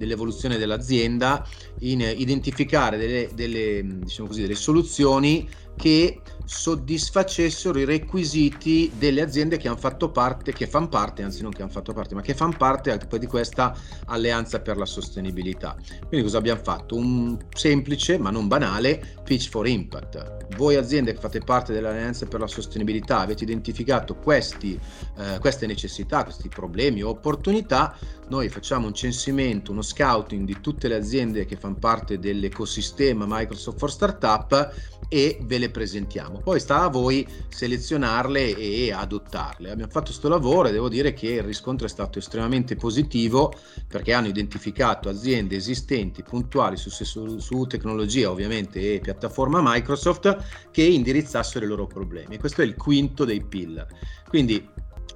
[0.00, 1.46] dell'evoluzione dell'azienda,
[1.80, 9.68] in identificare delle, delle, diciamo così, delle soluzioni che soddisfacessero i requisiti delle aziende che
[9.68, 12.56] hanno fatto parte, che fanno parte, anzi non che hanno fatto parte, ma che fanno
[12.58, 13.74] parte di questa
[14.06, 15.76] alleanza per la sostenibilità.
[16.06, 16.96] Quindi cosa abbiamo fatto?
[16.96, 20.56] Un semplice ma non banale pitch for impact.
[20.56, 24.78] Voi aziende che fate parte dell'alleanza per la sostenibilità avete identificato questi,
[25.18, 27.96] eh, queste necessità, questi problemi o opportunità,
[28.28, 33.78] noi facciamo un censimento, uno scouting di tutte le aziende che fanno parte dell'ecosistema Microsoft
[33.78, 34.74] for Startup
[35.08, 36.38] e ve le presentiamo.
[36.38, 39.70] Poi sta a voi selezionarle e adottarle.
[39.70, 43.52] Abbiamo fatto questo lavoro e devo dire che il riscontro è stato estremamente positivo
[43.88, 50.82] perché hanno identificato aziende esistenti, puntuali su, su, su tecnologia ovviamente e piattaforma Microsoft che
[50.82, 52.38] indirizzassero i loro problemi.
[52.38, 53.88] questo è il quinto dei pillar.
[54.28, 54.64] Quindi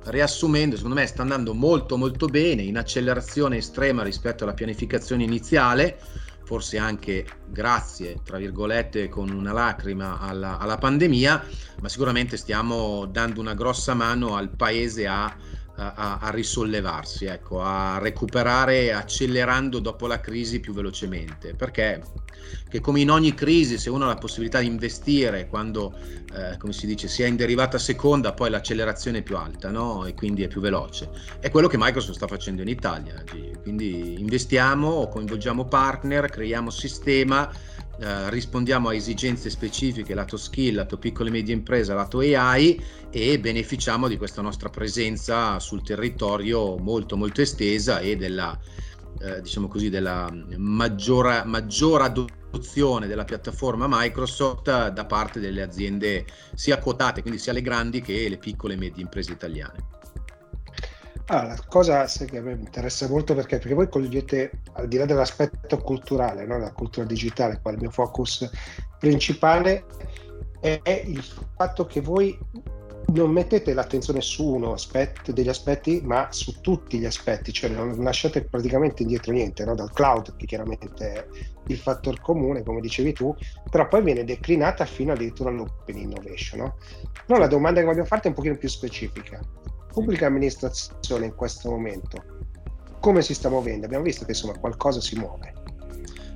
[0.06, 5.98] riassumendo, secondo me sta andando molto molto bene, in accelerazione estrema rispetto alla pianificazione iniziale
[6.44, 11.44] forse anche grazie, tra virgolette, con una lacrima alla, alla pandemia,
[11.80, 15.34] ma sicuramente stiamo dando una grossa mano al paese a
[15.76, 21.54] a, a, risollevarsi, ecco, a recuperare accelerando dopo la crisi più velocemente.
[21.54, 22.02] Perché
[22.80, 25.94] come in ogni crisi, se uno ha la possibilità di investire quando,
[26.34, 30.04] eh, come si dice, si è in derivata seconda, poi l'accelerazione è più alta no?
[30.06, 31.10] e quindi è più veloce.
[31.40, 33.22] È quello che Microsoft sta facendo in Italia.
[33.62, 37.50] Quindi investiamo, coinvolgiamo partner, creiamo sistema
[38.00, 43.38] eh, rispondiamo a esigenze specifiche lato skill, lato piccole e medie imprese, lato AI e
[43.38, 48.58] beneficiamo di questa nostra presenza sul territorio molto molto estesa e della,
[49.20, 56.78] eh, diciamo così, della maggiore, maggiore adozione della piattaforma Microsoft da parte delle aziende sia
[56.78, 60.03] quotate, quindi sia le grandi che le piccole e medie imprese italiane.
[61.26, 65.06] Ah, la cosa che a me interessa molto perché, perché voi cogliete, al di là
[65.06, 66.58] dell'aspetto culturale, no?
[66.58, 68.50] la cultura digitale, qua il mio focus
[68.98, 69.84] principale
[70.60, 71.22] è il
[71.56, 72.38] fatto che voi
[73.12, 78.02] non mettete l'attenzione su uno aspetto degli aspetti, ma su tutti gli aspetti, cioè non
[78.02, 79.74] lasciate praticamente indietro niente, no?
[79.74, 81.26] dal cloud, che chiaramente è
[81.66, 83.34] il fattore comune, come dicevi tu,
[83.70, 86.60] però poi viene declinata fino addirittura all'open innovation.
[86.60, 86.76] No?
[87.26, 89.40] Però la domanda che voglio farti è un pochino più specifica.
[89.94, 92.20] Pubblica amministrazione in questo momento,
[92.98, 93.86] come si sta muovendo?
[93.86, 95.52] Abbiamo visto che insomma qualcosa si muove.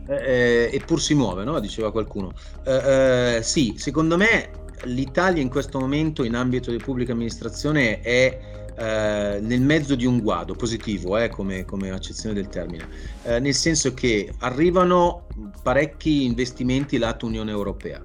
[0.07, 1.59] Eh, eh eppur si muove, no?
[1.59, 2.33] diceva qualcuno.
[2.65, 4.51] Eh, eh, sì, secondo me
[4.85, 8.39] l'Italia in questo momento in ambito di pubblica amministrazione è
[8.79, 12.87] eh, nel mezzo di un guado positivo eh, come, come, accezione del termine,
[13.25, 15.27] nel senso che arrivano
[15.65, 18.01] parecchi investimenti lato Unione Europea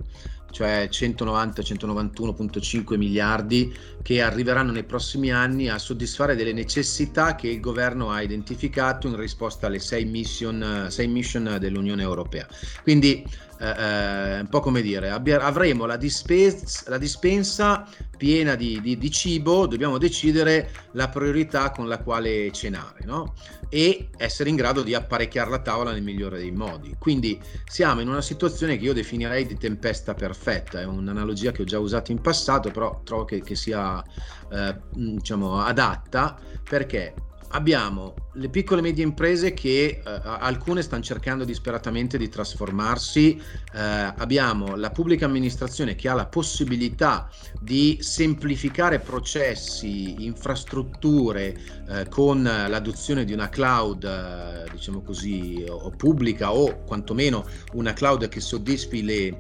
[0.54, 8.12] cioè 190-191.5 miliardi che arriveranno nei prossimi anni a soddisfare delle necessità che il governo
[8.12, 12.48] ha identificato in risposta alle sei mission, sei mission dell'Unione Europea.
[12.84, 13.28] Quindi
[13.64, 19.68] eh, un po' come dire, avremo la, dispensa, la dispensa piena di, di, di, cibo,
[19.68, 23.34] dobbiamo decidere la priorità con la quale cenare no?
[23.70, 26.96] e essere in grado di apparecchiare la tavola nel migliore dei modi.
[27.00, 31.66] Quindi siamo in una situazione che io definirei di tempesta perfetta, è un'analogia che ho
[31.66, 34.04] già usato in passato, però trovo che, che sia
[34.52, 37.14] eh, diciamo, adatta perché
[37.54, 43.80] abbiamo le piccole e medie imprese che eh, alcune stanno cercando disperatamente di trasformarsi, eh,
[43.80, 51.56] abbiamo la pubblica amministrazione che ha la possibilità di semplificare processi, infrastrutture
[51.88, 58.28] eh, con l'adozione di una cloud, eh, diciamo così, o pubblica o quantomeno una cloud
[58.30, 59.38] che soddisfi le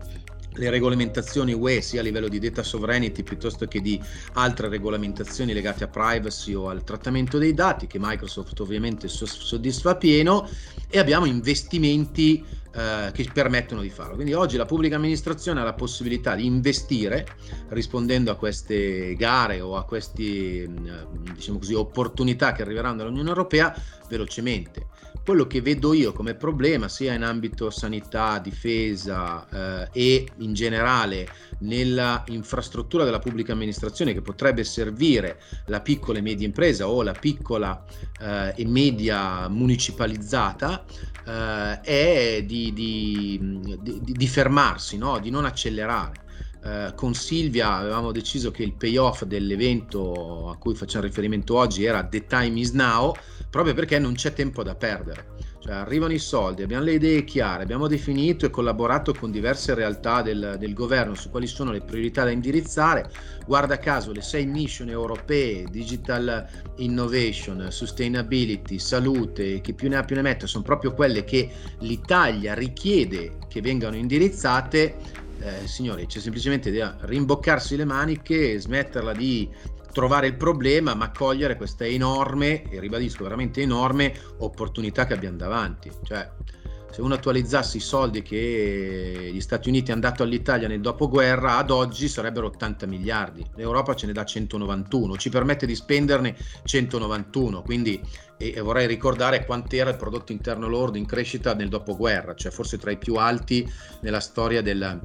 [0.55, 4.01] le regolamentazioni UE sia a livello di data sovereignty piuttosto che di
[4.33, 10.47] altre regolamentazioni legate a privacy o al trattamento dei dati che Microsoft ovviamente soddisfa pieno
[10.87, 14.15] e abbiamo investimenti eh, che permettono di farlo.
[14.15, 17.25] Quindi oggi la pubblica amministrazione ha la possibilità di investire
[17.69, 20.87] rispondendo a queste gare o a queste mm,
[21.35, 23.75] diciamo così, opportunità che arriveranno dall'Unione Europea
[24.09, 24.87] velocemente.
[25.23, 31.29] Quello che vedo io come problema sia in ambito sanità, difesa eh, e in generale
[31.59, 37.13] nella infrastruttura della pubblica amministrazione che potrebbe servire la piccola e media impresa o la
[37.13, 37.85] piccola
[38.19, 40.83] eh, e media municipalizzata
[41.25, 43.39] eh, è di, di,
[43.81, 45.19] di, di fermarsi, no?
[45.19, 46.21] di non accelerare.
[46.63, 52.05] Uh, con Silvia avevamo deciso che il payoff dell'evento a cui facciamo riferimento oggi era
[52.05, 53.13] The Time is Now,
[53.53, 55.27] proprio perché non c'è tempo da perdere.
[55.59, 60.23] Cioè, arrivano i soldi, abbiamo le idee chiare, abbiamo definito e collaborato con diverse realtà
[60.23, 63.11] del, del, governo su quali sono le priorità da indirizzare.
[63.45, 66.43] Guarda caso, le sei mission europee, digital
[66.77, 71.47] innovation, sustainability, salute, che più ne ha più ne metta, sono proprio quelle che
[71.81, 75.21] l'Italia richiede che vengano indirizzate.
[75.39, 79.47] Eh, signori, c'è semplicemente da rimboccarsi le maniche smetterla di
[79.93, 85.89] trovare il problema, ma cogliere questa enorme, e ribadisco veramente enorme, opportunità che abbiamo davanti.
[86.03, 86.29] Cioè,
[86.93, 91.71] se uno attualizzasse i soldi che gli Stati Uniti hanno dato all'Italia nel dopoguerra, ad
[91.71, 93.43] oggi sarebbero 80 miliardi.
[93.55, 97.99] L'Europa ce ne dà 191, ci permette di spenderne 191, quindi
[98.37, 102.91] e, vorrei ricordare quant'era il prodotto interno lordo in crescita nel dopoguerra, cioè forse tra
[102.91, 103.67] i più alti
[104.01, 104.99] nella storia del,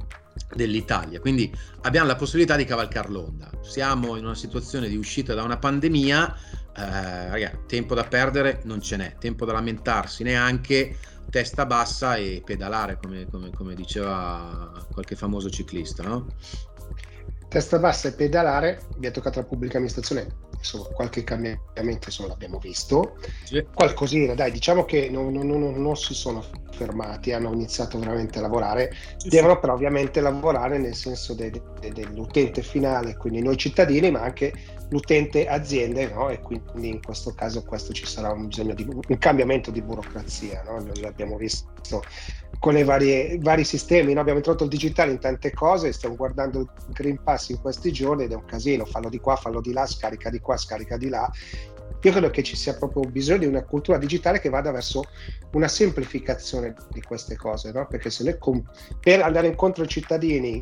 [0.53, 1.19] dell'Italia.
[1.19, 3.49] Quindi abbiamo la possibilità di cavalcare l'onda.
[3.61, 6.35] Siamo in una situazione di uscita da una pandemia,
[6.75, 10.97] eh, ragazzi, tempo da perdere non ce n'è, tempo da lamentarsi neanche,
[11.29, 16.03] testa bassa e pedalare, come, come, come diceva qualche famoso ciclista.
[16.03, 16.27] No?
[17.49, 20.27] Testa bassa e pedalare, vi è toccato la pubblica amministrazione
[20.59, 23.17] insomma, qualche cambiamento insomma, l'abbiamo visto.
[23.43, 23.65] Sì.
[23.73, 28.41] Qualcosina, dai, diciamo che non, non, non, non, si sono fermati, hanno iniziato veramente a
[28.41, 29.59] lavorare, sì, devono sì.
[29.61, 34.53] però ovviamente lavorare nel senso de, de, dell'utente finale, quindi noi cittadini, ma anche
[34.89, 36.29] l'utente aziende, no?
[36.29, 40.63] e quindi in questo caso questo ci sarà un bisogno di un cambiamento di burocrazia,
[40.65, 40.83] no?
[41.01, 42.03] l'abbiamo visto
[42.59, 44.19] con i vari sistemi, no?
[44.19, 48.25] abbiamo introdotto il digitale in tante cose, stiamo guardando il Green Pass in questi giorni
[48.25, 51.07] ed è un casino, fallo di qua, fallo di là, scarica di qua, scarica di
[51.07, 51.31] là.
[52.01, 55.03] Io credo che ci sia proprio bisogno di una cultura digitale che vada verso
[55.53, 57.87] una semplificazione di queste cose, no?
[57.87, 58.63] perché se noi com-
[58.99, 60.61] per andare incontro ai cittadini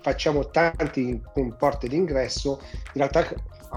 [0.00, 1.20] facciamo tanti
[1.58, 3.26] porte d'ingresso, in realtà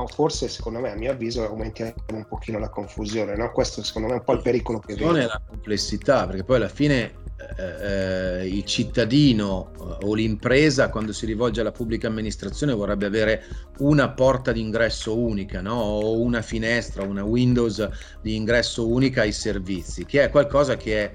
[0.07, 3.51] forse secondo me a mio avviso aumentiamo un pochino la confusione, no?
[3.51, 5.15] questo secondo me è un po' il pericolo che vedo.
[5.15, 7.23] È la complessità, perché poi alla fine
[7.57, 13.43] eh, il cittadino eh, o l'impresa quando si rivolge alla pubblica amministrazione vorrebbe avere
[13.79, 15.75] una porta d'ingresso unica no?
[15.75, 17.87] o una finestra, una Windows
[18.21, 21.13] di ingresso unica ai servizi, che è qualcosa che è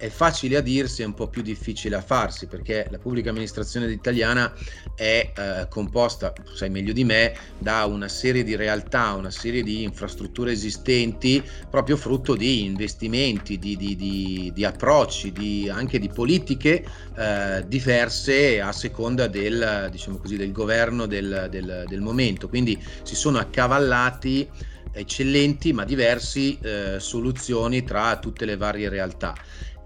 [0.00, 3.92] è facile a dirsi, è un po' più difficile a farsi, perché la pubblica amministrazione
[3.92, 4.50] italiana
[4.94, 9.82] è eh, composta, sai meglio di me, da una serie di realtà, una serie di
[9.82, 16.82] infrastrutture esistenti, proprio frutto di investimenti, di, di, di, di approcci, anche di politiche
[17.18, 22.48] eh, diverse a seconda del, diciamo così, del governo del, del, del momento.
[22.48, 24.48] Quindi si sono accavallati
[24.92, 29.38] eccellenti ma diversi eh, soluzioni tra tutte le varie realtà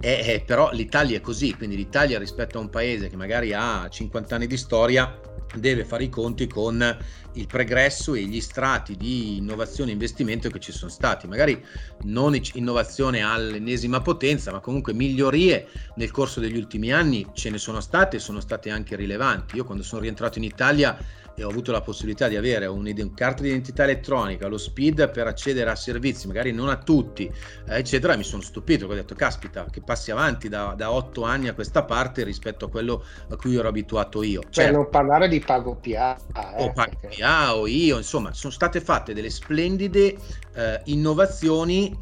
[0.04, 3.88] eh, eh, però l'Italia è così, quindi l'Italia rispetto a un paese che magari ha
[3.88, 5.18] 50 anni di storia
[5.54, 6.96] deve fare i conti con
[7.34, 11.26] il pregresso e gli strati di innovazione e investimento che ci sono stati.
[11.26, 11.62] Magari
[12.02, 17.80] non innovazione all'ennesima potenza, ma comunque migliorie nel corso degli ultimi anni ce ne sono
[17.80, 19.56] state e sono state anche rilevanti.
[19.56, 20.96] Io quando sono rientrato in Italia
[21.36, 25.26] e ho avuto la possibilità di avere un, carta di identità elettronica, lo speed per
[25.26, 29.66] accedere a servizi, magari non a tutti, eh, eccetera, mi sono stupito, ho detto, caspita,
[29.70, 33.56] che passi avanti da, da 8 anni a questa parte rispetto a quello a cui
[33.56, 34.42] ero abituato io.
[34.42, 36.16] Cioè, certo, non parlare di Pago PA.
[36.16, 36.98] Eh, o Pago.
[37.00, 40.16] PA o io, insomma, sono state fatte delle splendide
[40.54, 41.96] eh, innovazioni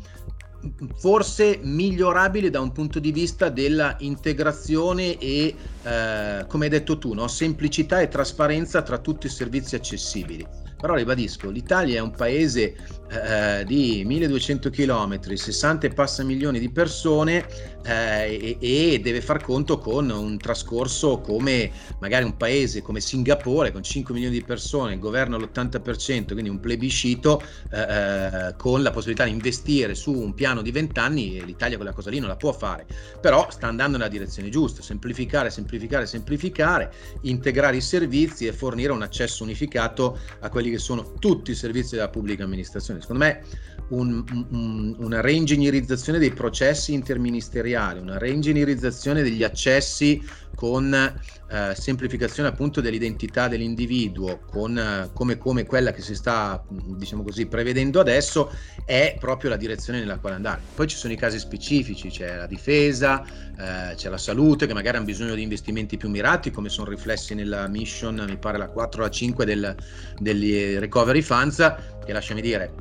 [0.97, 7.15] forse migliorabile da un punto di vista della integrazione e, eh, come hai detto tu,
[7.15, 7.27] no?
[7.27, 10.47] semplicità e trasparenza tra tutti i servizi accessibili.
[10.81, 12.75] Però ribadisco, l'Italia è un paese
[13.09, 17.47] eh, di 1200 km, 60 e passa milioni di persone
[17.85, 23.73] eh, e, e, deve far conto con un trascorso come magari un paese come Singapore
[23.73, 28.91] con 5 milioni di persone, il governo all'80%, quindi un plebiscito eh, eh con la
[28.91, 32.29] possibilità di investire su un piano di 20 anni e l'Italia quella cosa lì non
[32.29, 32.87] la può fare,
[33.21, 39.03] però sta andando nella direzione giusta, semplificare, semplificare, semplificare, integrare i servizi e fornire un
[39.03, 43.01] accesso unificato a quelli che sono tutti i servizi della pubblica amministrazione.
[43.01, 43.43] Secondo me
[43.89, 50.23] un, un, una reingegnerizzazione dei processi interministeriali, una reingegnerizzazione degli accessi
[50.55, 57.23] con eh, semplificazione appunto dell'identità dell'individuo, con, eh, come, come, quella che si sta diciamo
[57.23, 58.51] così prevedendo adesso,
[58.85, 60.63] è proprio la direzione nella quale andare.
[60.75, 64.97] Poi ci sono i casi specifici, c'è la difesa, eh, c'è la salute che magari
[64.97, 69.01] hanno bisogno di investimenti più mirati, come sono riflessi nella mission, mi pare la 4
[69.01, 69.77] o la 5 del,
[70.19, 72.73] degli recovery funds, che lasciami dire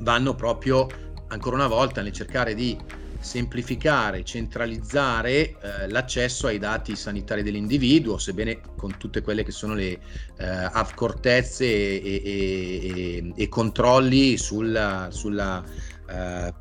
[0.00, 0.86] vanno proprio
[1.28, 2.76] ancora una volta nel cercare di
[3.24, 9.98] semplificare, centralizzare eh, l'accesso ai dati sanitari dell'individuo, sebbene con tutte quelle che sono le
[10.36, 15.64] eh, accortezze e, e, e, e, controlli sulla, sulla
[16.06, 16.52] eh,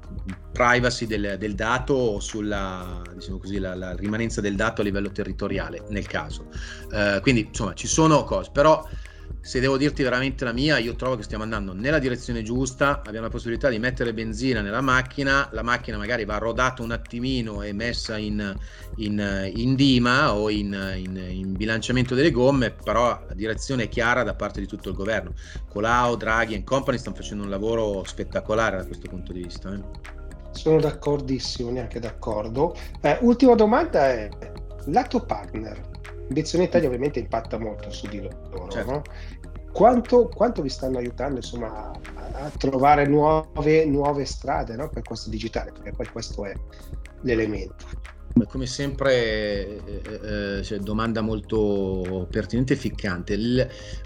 [0.54, 5.12] privacy del, del, dato o sulla diciamo così, la, la, rimanenza del dato a livello
[5.12, 6.48] territoriale nel caso.
[6.92, 8.88] Eh, quindi insomma ci sono cose, però
[9.46, 13.26] se devo dirti veramente la mia, io trovo che stiamo andando nella direzione giusta, abbiamo
[13.26, 17.74] la possibilità di mettere benzina nella macchina, la macchina magari va rodata un attimino e
[17.74, 18.58] messa in,
[18.96, 24.34] in, in dima o in, in, bilanciamento delle gomme, però la direzione è chiara da
[24.34, 25.34] parte di tutto il governo.
[25.68, 29.74] Colau, Draghi e company stanno facendo un lavoro spettacolare da questo punto di vista.
[29.74, 29.82] Eh.
[30.52, 32.78] Sono d'accordissimo, neanche d'accordo.
[33.02, 34.30] Eh, ultima domanda è,
[34.86, 35.92] lato partner,
[36.28, 38.92] Ambizione Italia ovviamente impatta molto su di loro, certo.
[38.92, 39.02] no?
[39.74, 44.88] quanto, quanto, vi stanno aiutando insomma, a, a trovare nuove, nuove strade no?
[44.88, 46.54] per questo digitale, perché poi questo è
[47.22, 48.12] l'elemento.
[48.48, 50.02] Come sempre, eh,
[50.58, 53.34] eh, cioè, domanda molto pertinente e ficcante.
[53.34, 53.60] Il,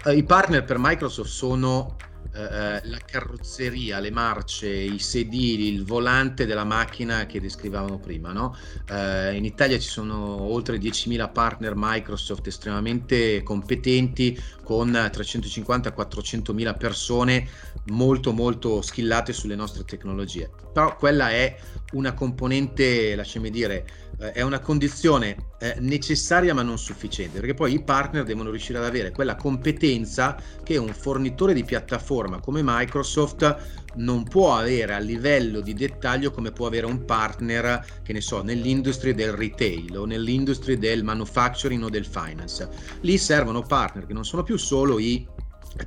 [0.04, 1.96] eh, I partner per Microsoft sono
[2.34, 8.32] eh, eh, la carrozzeria, le marce, i sedili, il volante della macchina che descrivavamo prima.
[8.32, 8.56] No?
[8.88, 17.48] Eh, in Italia ci sono oltre 10.000 partner Microsoft estremamente competenti con 350-400.000 persone
[17.86, 20.50] molto molto skillate sulle nostre tecnologie.
[20.72, 21.56] Però quella è
[21.92, 23.86] una componente, lasciami dire,
[24.18, 28.84] è una condizione eh, necessaria ma non sufficiente, perché poi i partner devono riuscire ad
[28.84, 35.60] avere quella competenza che un fornitore di piattaforma come Microsoft non può avere a livello
[35.60, 40.76] di dettaglio come può avere un partner, che ne so, nell'industria del retail o nell'industria
[40.76, 42.68] del manufacturing o del finance.
[43.02, 45.26] Lì servono partner che non sono più solo i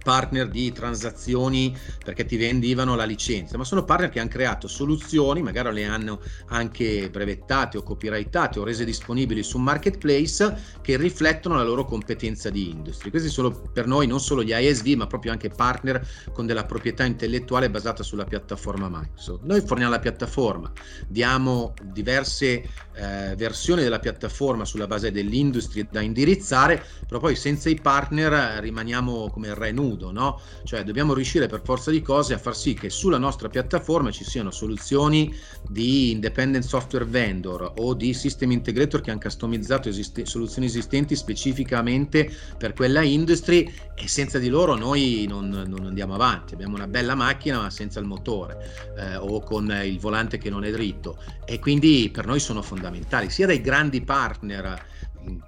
[0.04, 5.42] partner di transazioni perché ti vendivano la licenza, ma sono partner che hanno creato soluzioni,
[5.42, 11.56] magari le hanno anche brevettate o copyrightate o rese disponibili su un marketplace che riflettono
[11.56, 13.10] la loro competenza di industry.
[13.10, 17.04] Questi sono per noi non solo gli ISV, ma proprio anche partner con della proprietà
[17.04, 19.44] intellettuale basata sulla piattaforma Microsoft.
[19.44, 20.72] Noi forniamo la piattaforma,
[21.08, 27.80] diamo diverse eh, versioni della piattaforma sulla base dell'industry da indirizzare, però poi senza i
[27.80, 30.40] partner rimaniamo come il re nudo, no?
[30.64, 34.24] Cioè dobbiamo riuscire per forza di cose a far sì che sulla nostra piattaforma ci
[34.24, 35.34] siano soluzioni
[35.68, 42.32] di independent software vendor o di system integrator che hanno customizzato esiste- soluzioni esistenti specificamente
[42.58, 46.54] per quella industry e senza di loro noi non, non andiamo avanti.
[46.54, 48.58] Abbiamo una bella macchina ma senza il motore
[48.98, 53.30] eh, o con il volante che non è dritto e quindi per noi sono fondamentali
[53.30, 54.84] sia dai grandi partner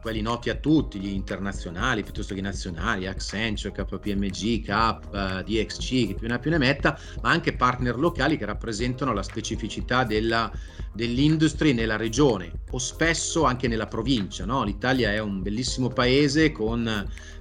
[0.02, 6.28] quelli noti a tutti, gli internazionali piuttosto che nazionali, Accenture, KPMG, CAP, DXC, che più
[6.28, 10.52] ne ha più ne metta, ma anche partner locali che rappresentano la specificità della,
[10.94, 14.46] dell'industria nella regione o spesso anche nella provincia.
[14.46, 14.64] No?
[14.64, 16.88] L'Italia è un bellissimo paese con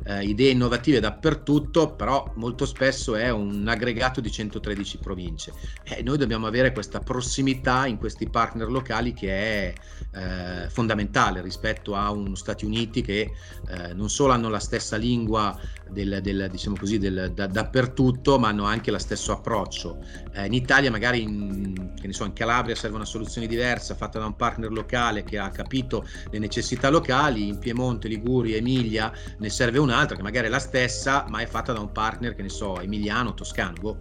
[0.05, 5.53] eh, idee innovative dappertutto, però molto spesso è un aggregato di 113 province.
[5.85, 9.75] E noi dobbiamo avere questa prossimità in questi partner locali che è
[10.15, 13.33] eh, fondamentale rispetto a uno Stati Uniti che
[13.69, 15.59] eh, non solo hanno la stessa lingua
[15.91, 19.99] del, del, diciamo così, del, da, dappertutto, ma hanno anche lo stesso approccio.
[20.33, 24.37] Eh, in Italia magari in, so, in Calabria serve una soluzione diversa fatta da un
[24.37, 30.17] partner locale che ha capito le necessità locali, in Piemonte, Liguria, Emilia ne serve un'altra
[30.17, 33.35] che magari è la stessa, ma è fatta da un partner che ne so, emiliano,
[33.35, 33.75] toscano.
[33.81, 33.99] Boh.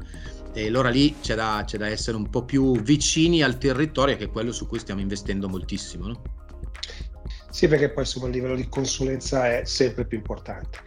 [0.53, 4.25] E allora lì c'è da, c'è da, essere un po' più vicini al territorio, che
[4.25, 6.07] è quello su cui stiamo investendo moltissimo.
[6.07, 6.21] No?
[7.51, 10.79] Sì, perché poi insomma il livello di consulenza è sempre più importante.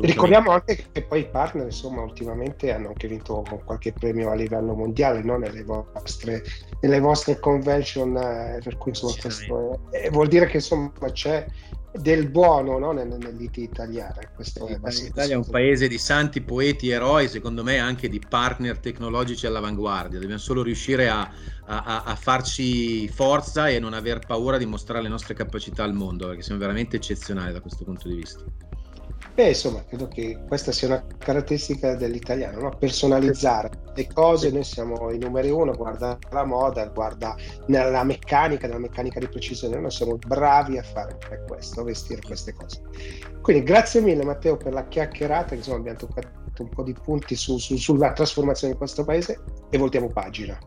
[0.00, 4.74] Ricordiamo anche che poi i partner, insomma, ultimamente hanno anche vinto qualche premio a livello
[4.74, 5.36] mondiale no?
[5.36, 6.42] nelle, vostre,
[6.80, 11.44] nelle vostre convention, eh, per cui insomma questo è, eh, vuol dire che insomma c'è
[11.92, 12.92] del buono no?
[12.92, 14.16] nell'IT italiana.
[14.36, 20.18] L'Italia è un paese di santi, poeti, eroi, secondo me anche di partner tecnologici all'avanguardia.
[20.18, 21.30] Dobbiamo solo riuscire a,
[21.66, 26.26] a, a, farci forza e non aver paura di mostrare le nostre capacità al mondo,
[26.26, 28.42] perché siamo veramente eccezionali da questo punto di vista.
[29.34, 32.68] Beh, insomma, credo che questa sia una caratteristica dell'italiano, no?
[32.78, 34.50] personalizzare le cose.
[34.50, 37.34] Noi siamo i numeri uno, guarda la moda, guarda
[37.68, 41.16] nella meccanica, nella meccanica di precisione, noi siamo bravi a fare
[41.46, 42.82] questo, vestire queste cose.
[43.40, 46.28] Quindi grazie mille Matteo per la chiacchierata, che insomma abbiamo toccato
[46.58, 50.58] un po' di punti su, su, sulla trasformazione di questo paese e voltiamo pagina.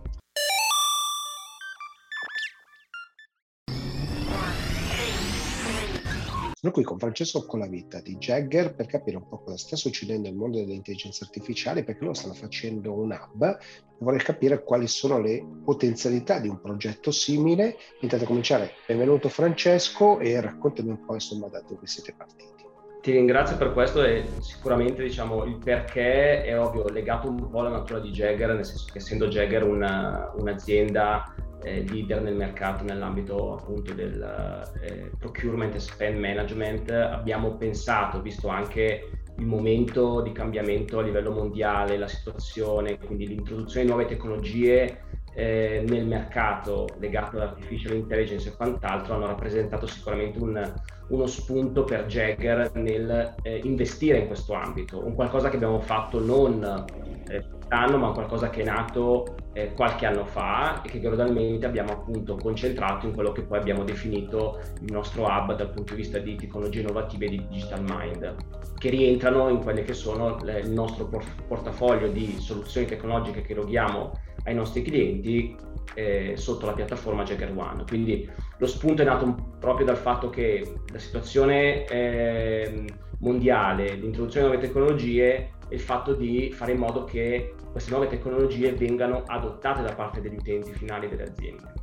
[6.66, 10.36] Sono qui con Francesco Colavita di Jagger per capire un po' cosa sta succedendo nel
[10.36, 13.57] mondo delle intelligenze artificiali, perché loro stanno facendo un hub e
[13.99, 17.78] vorrei capire quali sono le potenzialità di un progetto simile.
[18.01, 22.64] Intanto cominciare, benvenuto Francesco e raccontami un po' insomma da dove siete partiti.
[23.05, 27.69] Ti ringrazio per questo e sicuramente diciamo, il perché è ovvio legato un po' alla
[27.69, 31.31] natura di Jagger, nel senso che essendo Jagger una, un'azienda
[31.61, 38.47] eh, leader nel mercato nell'ambito appunto del eh, procurement e spend management, abbiamo pensato, visto
[38.47, 45.01] anche il momento di cambiamento a livello mondiale, la situazione, quindi l'introduzione di nuove tecnologie
[45.35, 50.73] eh, nel mercato legato all'artificial intelligence e quant'altro hanno rappresentato sicuramente un,
[51.09, 56.19] uno spunto per Jagger nel eh, investire in questo ambito, un qualcosa che abbiamo fatto
[56.19, 56.85] non
[57.27, 61.91] eh, quest'anno, ma qualcosa che è nato eh, qualche anno fa e che gradualmente abbiamo
[61.91, 66.19] appunto concentrato in quello che poi abbiamo definito il nostro hub dal punto di vista
[66.19, 68.35] di tecnologie innovative di Digital Mind,
[68.77, 71.09] che rientrano in quelle che sono le, il nostro
[71.47, 74.11] portafoglio di soluzioni tecnologiche che eroghiamo
[74.43, 75.55] ai nostri clienti
[75.93, 77.83] eh, sotto la piattaforma Jagger One.
[77.88, 82.86] Quindi lo spunto è nato proprio dal fatto che la situazione eh,
[83.19, 88.07] mondiale, l'introduzione di nuove tecnologie e il fatto di fare in modo che queste nuove
[88.07, 91.73] tecnologie vengano adottate da parte degli utenti finali delle aziende.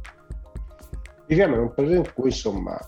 [1.27, 2.79] Viviamo in un periodo in cui insomma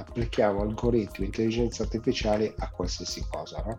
[0.00, 3.78] applichiamo algoritmi, intelligenza artificiale a qualsiasi cosa, no?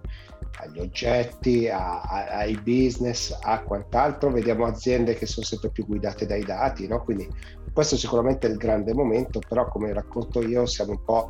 [0.60, 4.32] agli oggetti, a, a, ai business, a quant'altro.
[4.32, 7.04] Vediamo aziende che sono sempre più guidate dai dati, no?
[7.04, 7.30] quindi
[7.74, 11.30] questo sicuramente è il grande momento, però come racconto io siamo un po'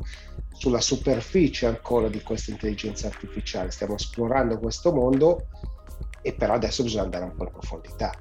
[0.52, 5.46] sulla superficie ancora di questa intelligenza artificiale, stiamo esplorando questo mondo
[6.20, 8.12] e però adesso bisogna andare un po' in profondità.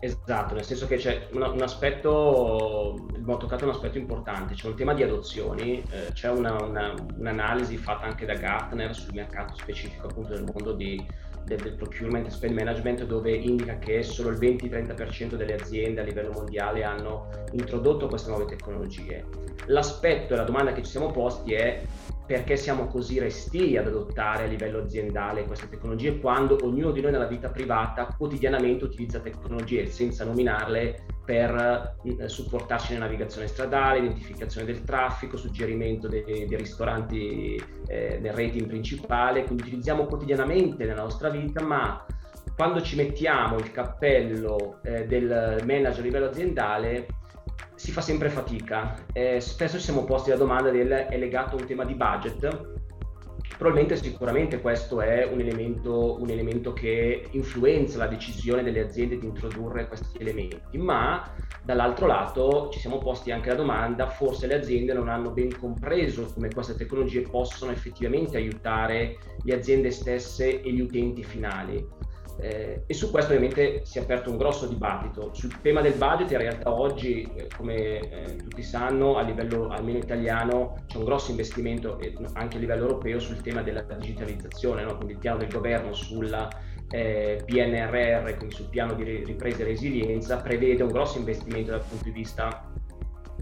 [0.00, 4.76] Esatto, nel senso che c'è un, un aspetto, abbiamo toccato un aspetto importante, c'è un
[4.76, 10.06] tema di adozioni, eh, c'è una, una, un'analisi fatta anche da Gartner sul mercato specifico
[10.06, 11.04] appunto del mondo di,
[11.48, 16.30] del, del procurement spend management dove indica che solo il 20-30% delle aziende a livello
[16.32, 19.24] mondiale hanno introdotto queste nuove tecnologie.
[19.66, 21.82] L'aspetto e la domanda che ci siamo posti è
[22.26, 27.12] perché siamo così resti ad adottare a livello aziendale queste tecnologie quando ognuno di noi
[27.12, 34.66] nella vita privata quotidianamente utilizza tecnologie senza nominarle per eh, supportarci nella navigazione stradale, identificazione
[34.66, 41.28] del traffico, suggerimento dei, dei ristoranti eh, nel rating principale, quindi utilizziamo quotidianamente nella nostra
[41.28, 42.02] vita, ma
[42.56, 47.06] quando ci mettiamo il cappello eh, del manager a livello aziendale
[47.74, 48.94] si fa sempre fatica.
[49.12, 52.76] Eh, spesso ci siamo posti la domanda del è legato a un tema di budget.
[53.58, 59.26] Probabilmente sicuramente questo è un elemento, un elemento che influenza la decisione delle aziende di
[59.26, 61.28] introdurre questi elementi, ma
[61.64, 66.30] dall'altro lato ci siamo posti anche la domanda, forse le aziende non hanno ben compreso
[66.32, 71.84] come queste tecnologie possono effettivamente aiutare le aziende stesse e gli utenti finali.
[72.40, 75.30] Eh, e su questo ovviamente si è aperto un grosso dibattito.
[75.32, 79.98] Sul tema del budget in realtà oggi, eh, come eh, tutti sanno, a livello almeno
[79.98, 81.98] italiano c'è un grosso investimento
[82.34, 84.94] anche a livello europeo sul tema della digitalizzazione, no?
[84.94, 86.48] quindi il piano del governo sulla
[86.90, 92.04] eh, PNRR, quindi sul piano di ripresa e resilienza, prevede un grosso investimento dal punto
[92.04, 92.70] di vista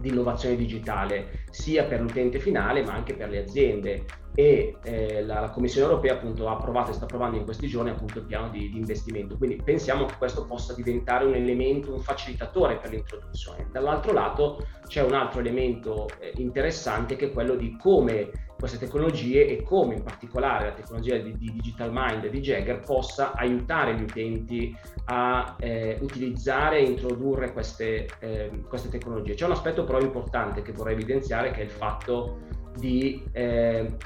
[0.07, 4.05] di innovazione digitale, sia per l'utente finale ma anche per le aziende
[4.35, 7.89] e eh, la, la, Commissione europea appunto ha approvato e sta approvando in questi giorni
[7.89, 9.37] appunto il piano di, di, investimento.
[9.39, 13.67] Quindi pensiamo che questo possa diventare un elemento, un facilitatore per l'introduzione.
[13.73, 19.47] Dall'altro lato c'è un altro elemento eh, interessante che è quello di come queste tecnologie
[19.47, 24.03] e come in particolare la tecnologia di, di Digital Mind di Jagger possa aiutare gli
[24.03, 24.77] utenti
[25.07, 29.35] a eh, utilizzare e introdurre queste, eh, queste tecnologie.
[29.35, 32.39] C'è un aspetto però importante che vorrei evidenziare che è il fatto
[32.77, 33.97] di eh,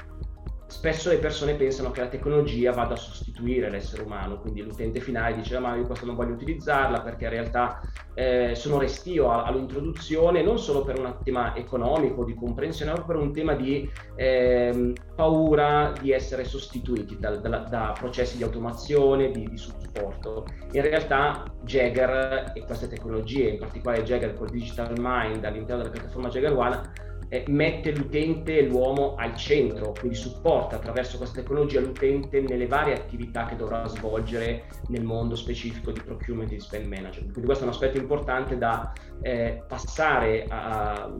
[0.71, 5.35] spesso le persone pensano che la tecnologia vada a sostituire l'essere umano, quindi l'utente finale
[5.35, 7.81] dice ah, ma io questo non voglio utilizzarla perché in realtà
[8.13, 13.33] eh, sono restio all'introduzione non solo per un tema economico, di comprensione, ma per un
[13.33, 19.57] tema di eh, paura di essere sostituiti da, da, da processi di automazione, di, di,
[19.57, 20.45] supporto.
[20.71, 26.29] In realtà Jagger e queste tecnologie, in particolare Jagger col Digital Mind all'interno della piattaforma
[26.29, 32.41] Jagger One, eh, mette l'utente e l'uomo al centro, quindi supporta attraverso questa tecnologia l'utente
[32.41, 37.31] nelle varie attività che dovrà svolgere nel mondo specifico di procurement e di spend management.
[37.31, 41.11] Quindi questo è un aspetto importante da eh, passare a, a,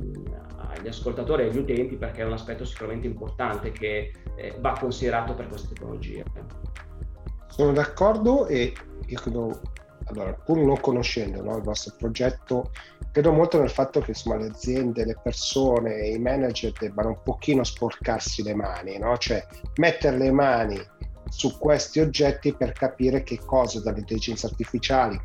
[0.75, 5.33] agli ascoltatori e agli utenti perché è un aspetto sicuramente importante che eh, va considerato
[5.33, 6.25] per queste tecnologie.
[7.47, 8.73] Sono d'accordo e
[9.05, 9.61] io credo
[10.05, 12.71] allora, pur non conoscendo no, il vostro progetto,
[13.11, 17.63] credo molto nel fatto che insomma, le aziende, le persone, i manager debbano un pochino
[17.63, 19.17] sporcarsi le mani, no?
[19.17, 19.45] cioè
[19.75, 20.79] mettere le mani
[21.29, 25.19] su questi oggetti per capire che cosa dalle intelligenze artificiali,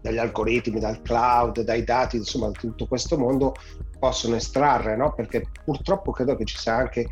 [0.00, 3.54] dagli algoritmi, dal cloud, dai dati, insomma, da tutto questo mondo
[3.98, 5.12] possono estrarre, no?
[5.12, 7.06] perché purtroppo credo che ci sia anche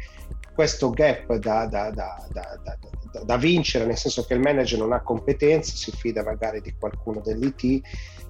[0.55, 2.20] questo gap da, da, da,
[3.24, 7.20] da, vincere, nel senso che il manager non ha competenze, si fida magari di qualcuno
[7.20, 7.80] dell'IT,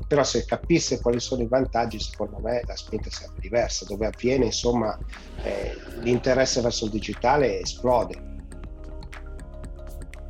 [0.06, 4.46] però se capisse quali sono i vantaggi, secondo me la spinta sarebbe diversa, dove avviene
[4.46, 4.96] insomma
[5.42, 8.28] eh, l'interesse verso il digitale esplode.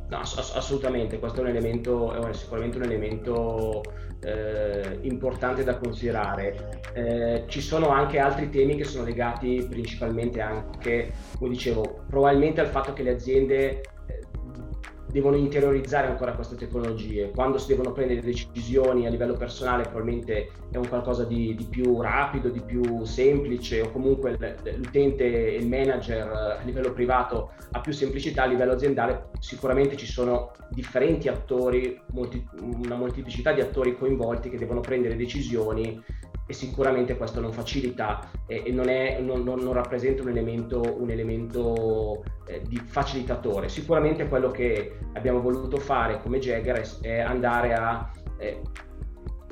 [0.09, 3.81] No, ass- assolutamente, questo è un elemento, è sicuramente un elemento
[4.23, 6.81] eh, importante da considerare.
[6.93, 12.67] Eh, ci sono anche altri temi che sono legati principalmente anche, come dicevo, probabilmente al
[12.67, 13.81] fatto che le aziende
[15.11, 17.31] devono interiorizzare ancora queste tecnologie.
[17.31, 22.01] Quando si devono prendere decisioni a livello personale probabilmente è un qualcosa di, di più
[22.01, 24.37] rapido, di più semplice o comunque
[24.75, 30.05] l'utente e il manager a livello privato ha più semplicità, a livello aziendale sicuramente ci
[30.05, 36.01] sono differenti attori, molti, una molteplicità di attori coinvolti che devono prendere decisioni
[36.45, 40.81] e sicuramente questo non facilita eh, e non, è, non, non, non, rappresenta un elemento,
[40.99, 43.69] un elemento eh, di facilitatore.
[43.69, 48.61] Sicuramente quello che abbiamo voluto fare come Jagger è, è andare a eh,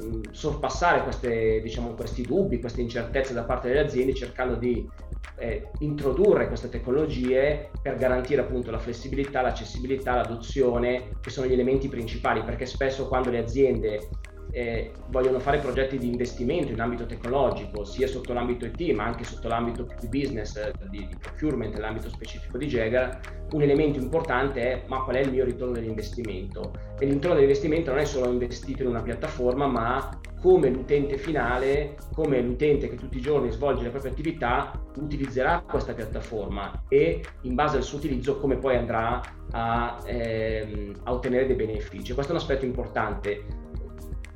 [0.03, 4.87] mm, sorpassare queste, diciamo, questi dubbi, queste incertezze da parte delle aziende cercando di
[5.39, 11.87] eh, introdurre queste tecnologie per garantire appunto la flessibilità, l'accessibilità, l'adozione, che sono gli elementi
[11.87, 14.09] principali, perché spesso quando le aziende
[14.52, 19.24] eh, vogliono fare progetti di investimento in ambito tecnologico, sia sotto l'ambito IT ma anche
[19.24, 23.20] sotto l'ambito più di business, eh, di, di procurement, l'ambito specifico di Jagger,
[23.52, 26.74] un elemento importante è ma qual è il mio ritorno dell'investimento?
[27.00, 31.95] E il ritorno dell'investimento non è solo investito in una piattaforma, ma come l'utente finale,
[32.14, 37.56] come l'utente che tutti i giorni svolge le proprie attività utilizzerà questa piattaforma e in
[37.56, 39.22] base al suo utilizzo come poi andrà
[39.52, 42.14] a, ehm, a ottenere dei benefici.
[42.14, 43.68] Questo è un aspetto importante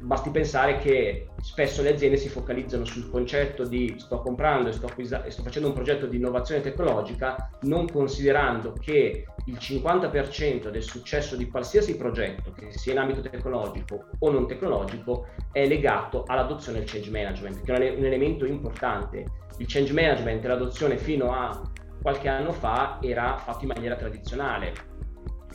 [0.03, 4.91] basti pensare che spesso le aziende si focalizzano sul concetto di sto comprando e sto,
[4.97, 11.35] e sto, facendo un progetto di innovazione tecnologica, non considerando che il 50% del successo
[11.35, 16.89] di qualsiasi progetto, che sia in ambito tecnologico o non tecnologico, è legato all'adozione del
[16.89, 19.25] change management, che è un elemento importante.
[19.57, 21.61] Il change management e l'adozione fino a
[22.01, 24.73] qualche anno fa era fatto in maniera tradizionale,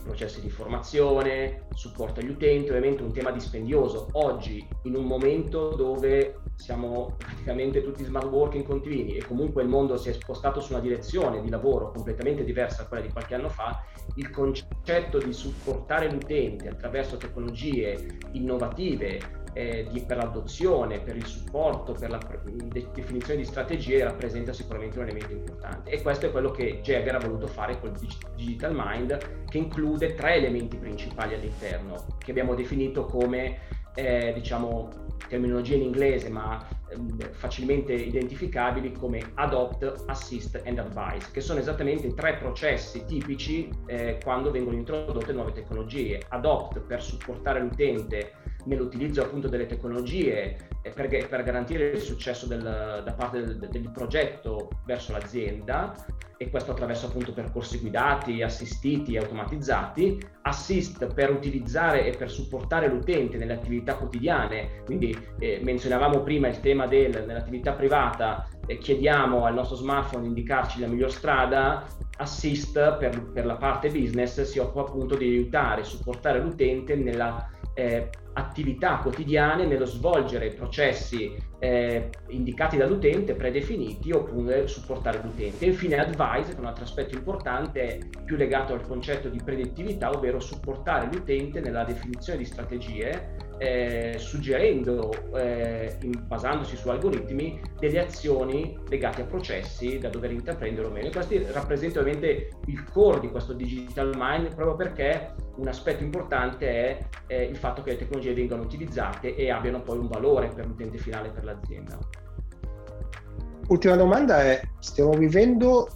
[0.09, 4.09] processi di formazione, supporto agli utenti, ovviamente un tema dispendioso.
[4.13, 9.97] Oggi, in un momento dove siamo praticamente tutti smart working continui e comunque il mondo
[9.97, 13.49] si è spostato su una direzione di lavoro completamente diversa da quella di qualche anno
[13.49, 13.85] fa,
[14.17, 21.93] il concetto di supportare l'utente attraverso tecnologie innovative eh, di, per l'adozione, per il supporto,
[21.93, 25.91] per la de- definizione di strategie rappresenta sicuramente un elemento importante.
[25.91, 27.93] E questo è quello che Jagger ha voluto fare col
[28.37, 33.59] Digital Mind, che include tre elementi principali all'interno, che abbiamo definito come,
[33.95, 41.41] eh, diciamo, terminologia in inglese, ma eh, facilmente identificabili come adopt, assist and advise, che
[41.41, 46.23] sono esattamente tre processi tipici eh, quando vengono introdotte nuove tecnologie.
[46.29, 48.33] Adopt per supportare l'utente
[48.69, 50.57] nell'utilizzo appunto delle tecnologie
[50.95, 55.95] per, per garantire il successo del, da parte del, del, progetto verso l'azienda
[56.37, 62.87] e questo attraverso appunto percorsi guidati, assistiti e automatizzati, assist per utilizzare e per supportare
[62.89, 69.45] l'utente nelle attività quotidiane, quindi eh, menzionavamo prima il tema del nell'attività privata eh, chiediamo
[69.45, 71.87] al nostro smartphone di indicarci la miglior strada,
[72.19, 78.11] assist per, per la parte business si occupa appunto di aiutare, supportare l'utente nella eh,
[78.39, 85.65] attività quotidiane nello svolgere processi eh, indicati dall'utente, predefiniti, oppure supportare l'utente.
[85.67, 90.39] Infine advise, che è un altro aspetto importante, più legato al concetto di predittività, ovvero
[90.41, 98.79] supportare l'utente nella definizione di strategie eh, suggerendo, eh, in, basandosi su algoritmi, delle azioni
[98.89, 101.09] legate a processi da dover intraprendere o meno.
[101.09, 106.69] E questo rappresenta ovviamente il core di questo digital mind proprio perché un aspetto importante
[106.69, 110.67] è eh, il fatto che le tecnologie vengano utilizzate e abbiano poi un valore per
[110.67, 111.99] l'utente finale, per l'azienda.
[113.69, 115.89] Ultima domanda è, stiamo vivendo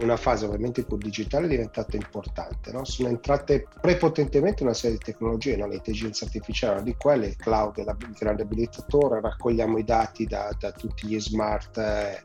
[0.00, 2.84] una fase ovviamente in cui il digitale è diventato importante, no?
[2.84, 5.66] sono entrate prepotentemente una serie di tecnologie, no?
[5.66, 11.06] l'intelligenza artificiale, di quelle, il cloud il grande abilitatore, raccogliamo i dati da, da tutti
[11.06, 12.22] gli smart, eh,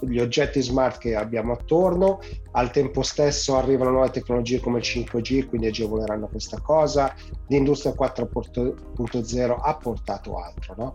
[0.00, 2.20] gli oggetti smart che abbiamo attorno,
[2.52, 7.14] al tempo stesso arrivano nuove tecnologie come il 5G, quindi agevoleranno questa cosa,
[7.48, 10.74] l'industria 4.0 ha portato altro.
[10.76, 10.92] No?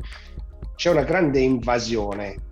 [0.76, 2.47] C'è una grande invasione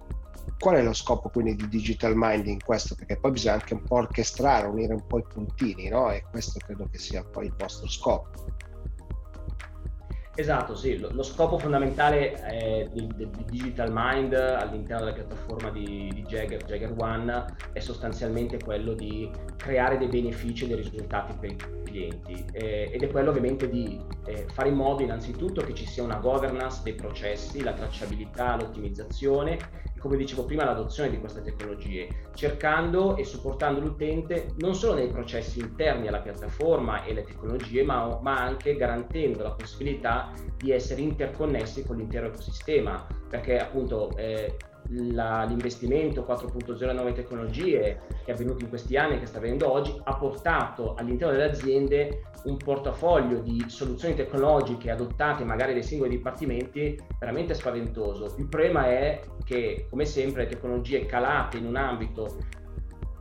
[0.59, 2.95] qual è lo scopo quindi di digital mind in questo?
[2.95, 6.11] Perché poi bisogna anche un po' orchestrare, unire un po' i puntini, no?
[6.11, 8.29] E questo credo che sia poi il vostro scopo.
[10.39, 16.11] Esatto, sì, lo, lo scopo fondamentale eh, di, di, Digital Mind all'interno della piattaforma di,
[16.13, 21.49] di Jagger, Jagger One, è sostanzialmente quello di creare dei benefici e dei risultati per
[21.49, 22.45] i clienti.
[22.51, 26.17] Eh, ed è quello ovviamente di eh, fare in modo innanzitutto che ci sia una
[26.17, 29.57] governance dei processi, la tracciabilità, l'ottimizzazione
[29.99, 35.59] come dicevo prima, l'adozione di queste tecnologie, cercando e supportando l'utente non solo nei processi
[35.59, 41.83] interni alla piattaforma e alle tecnologie, ma, ma anche garantendo la possibilità di essere interconnessi
[41.85, 44.55] con l'intero ecosistema, perché appunto eh,
[44.89, 49.71] la, l'investimento 4.0 nuove tecnologie che è avvenuto in questi anni e che sta avvenendo
[49.71, 56.11] oggi ha portato all'interno delle aziende un portafoglio di soluzioni tecnologiche adottate magari dai singoli
[56.11, 58.35] dipartimenti veramente spaventoso.
[58.38, 62.38] Il problema è che, come sempre, le tecnologie calate in un ambito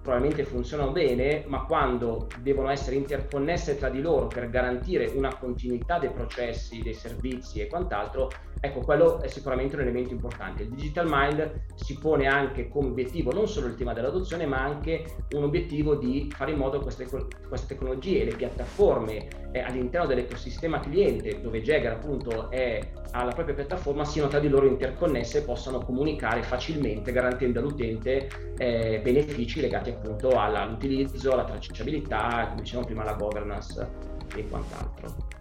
[0.07, 5.99] probabilmente funzionano bene, ma quando devono essere interconnesse tra di loro per garantire una continuità
[5.99, 10.63] dei processi, dei servizi e quant'altro, Ecco, quello è sicuramente un elemento importante.
[10.63, 15.05] Il Digital Mind si pone anche come obiettivo non solo il tema dell'adozione, ma anche
[15.33, 17.07] un obiettivo di fare in modo che queste,
[17.47, 22.81] queste tecnologie le piattaforme eh, all'interno dell'ecosistema cliente, dove Jagger appunto è,
[23.13, 28.29] ha la propria piattaforma, siano tra di loro interconnesse e possano comunicare facilmente, garantendo all'utente
[28.57, 33.89] eh, benefici legati appunto all'utilizzo, alla tracciabilità, come dicevamo prima, alla governance
[34.35, 35.35] e quant'altro.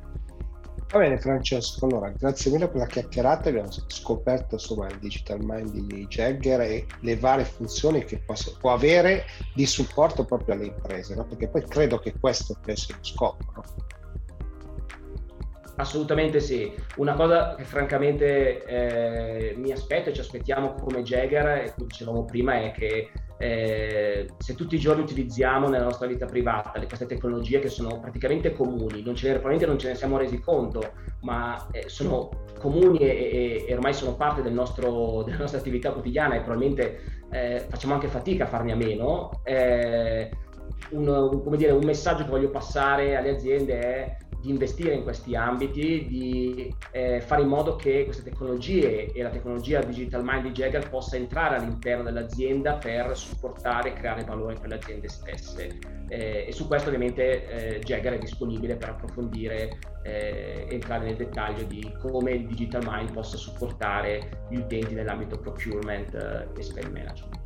[0.91, 5.71] Va bene Francesco, allora grazie mille per la chiacchierata, abbiamo scoperto insomma il digital mind
[5.71, 11.15] di Jagger e le varie funzioni che può, può avere di supporto proprio alle imprese,
[11.15, 11.25] no?
[11.25, 13.45] perché poi credo che questo sia lo scopo.
[13.55, 13.63] No?
[15.77, 16.73] Assolutamente sì.
[16.97, 22.23] Una cosa che francamente eh, mi aspetto e ci aspettiamo come Jagger, e come dicevamo
[22.23, 27.59] prima, è che eh, se tutti i giorni utilizziamo nella nostra vita privata queste tecnologie
[27.59, 31.67] che sono praticamente comuni, non ce ne, probabilmente non ce ne siamo resi conto, ma
[31.71, 32.29] eh, sono
[32.59, 37.23] comuni e, e, e, ormai sono parte del nostro, della nostra attività quotidiana e probabilmente
[37.31, 39.41] eh, facciamo anche fatica a farne a meno.
[39.43, 40.29] Eh,
[40.91, 45.35] un, un, dire, un messaggio che voglio passare alle aziende è di investire in questi
[45.35, 50.51] ambiti, di eh, fare in modo che queste tecnologie e la tecnologia Digital Mind di
[50.51, 55.79] Jagger possa entrare all'interno dell'azienda per supportare e creare valore per le aziende stesse.
[56.09, 61.15] Eh, e su questo ovviamente eh, Jagger è disponibile per approfondire e eh, entrare nel
[61.15, 66.91] dettaglio di come il Digital Mind possa supportare gli utenti nell'ambito procurement eh, e spend
[66.91, 67.39] management.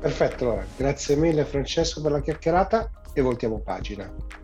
[0.00, 4.42] Perfetto, allora, grazie mille Francesco per la chiacchierata e voltiamo pagina.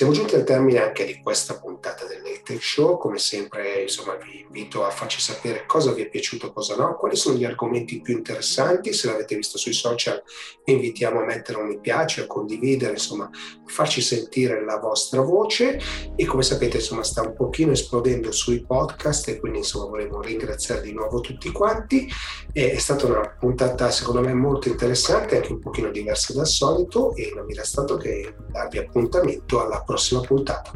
[0.00, 4.40] Siamo giunti al termine anche di questa puntata del Late Show, come sempre insomma vi
[4.40, 8.16] invito a farci sapere cosa vi è piaciuto, cosa no, quali sono gli argomenti più
[8.16, 10.22] interessanti, se l'avete visto sui social
[10.64, 13.28] vi invitiamo a mettere un mi piace, a condividere, insomma
[13.66, 15.78] farci sentire la vostra voce.
[16.16, 20.80] E come sapete insomma sta un pochino esplodendo sui podcast e quindi insomma volevo ringraziare
[20.80, 22.10] di nuovo tutti quanti,
[22.50, 27.14] è stata una puntata secondo me molto interessante, anche un pochino diversa dal solito.
[27.16, 30.70] E non mi resta altro che darvi appuntamento alla prossima puntata.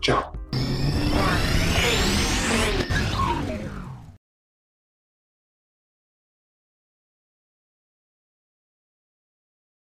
[0.00, 0.32] Ciao!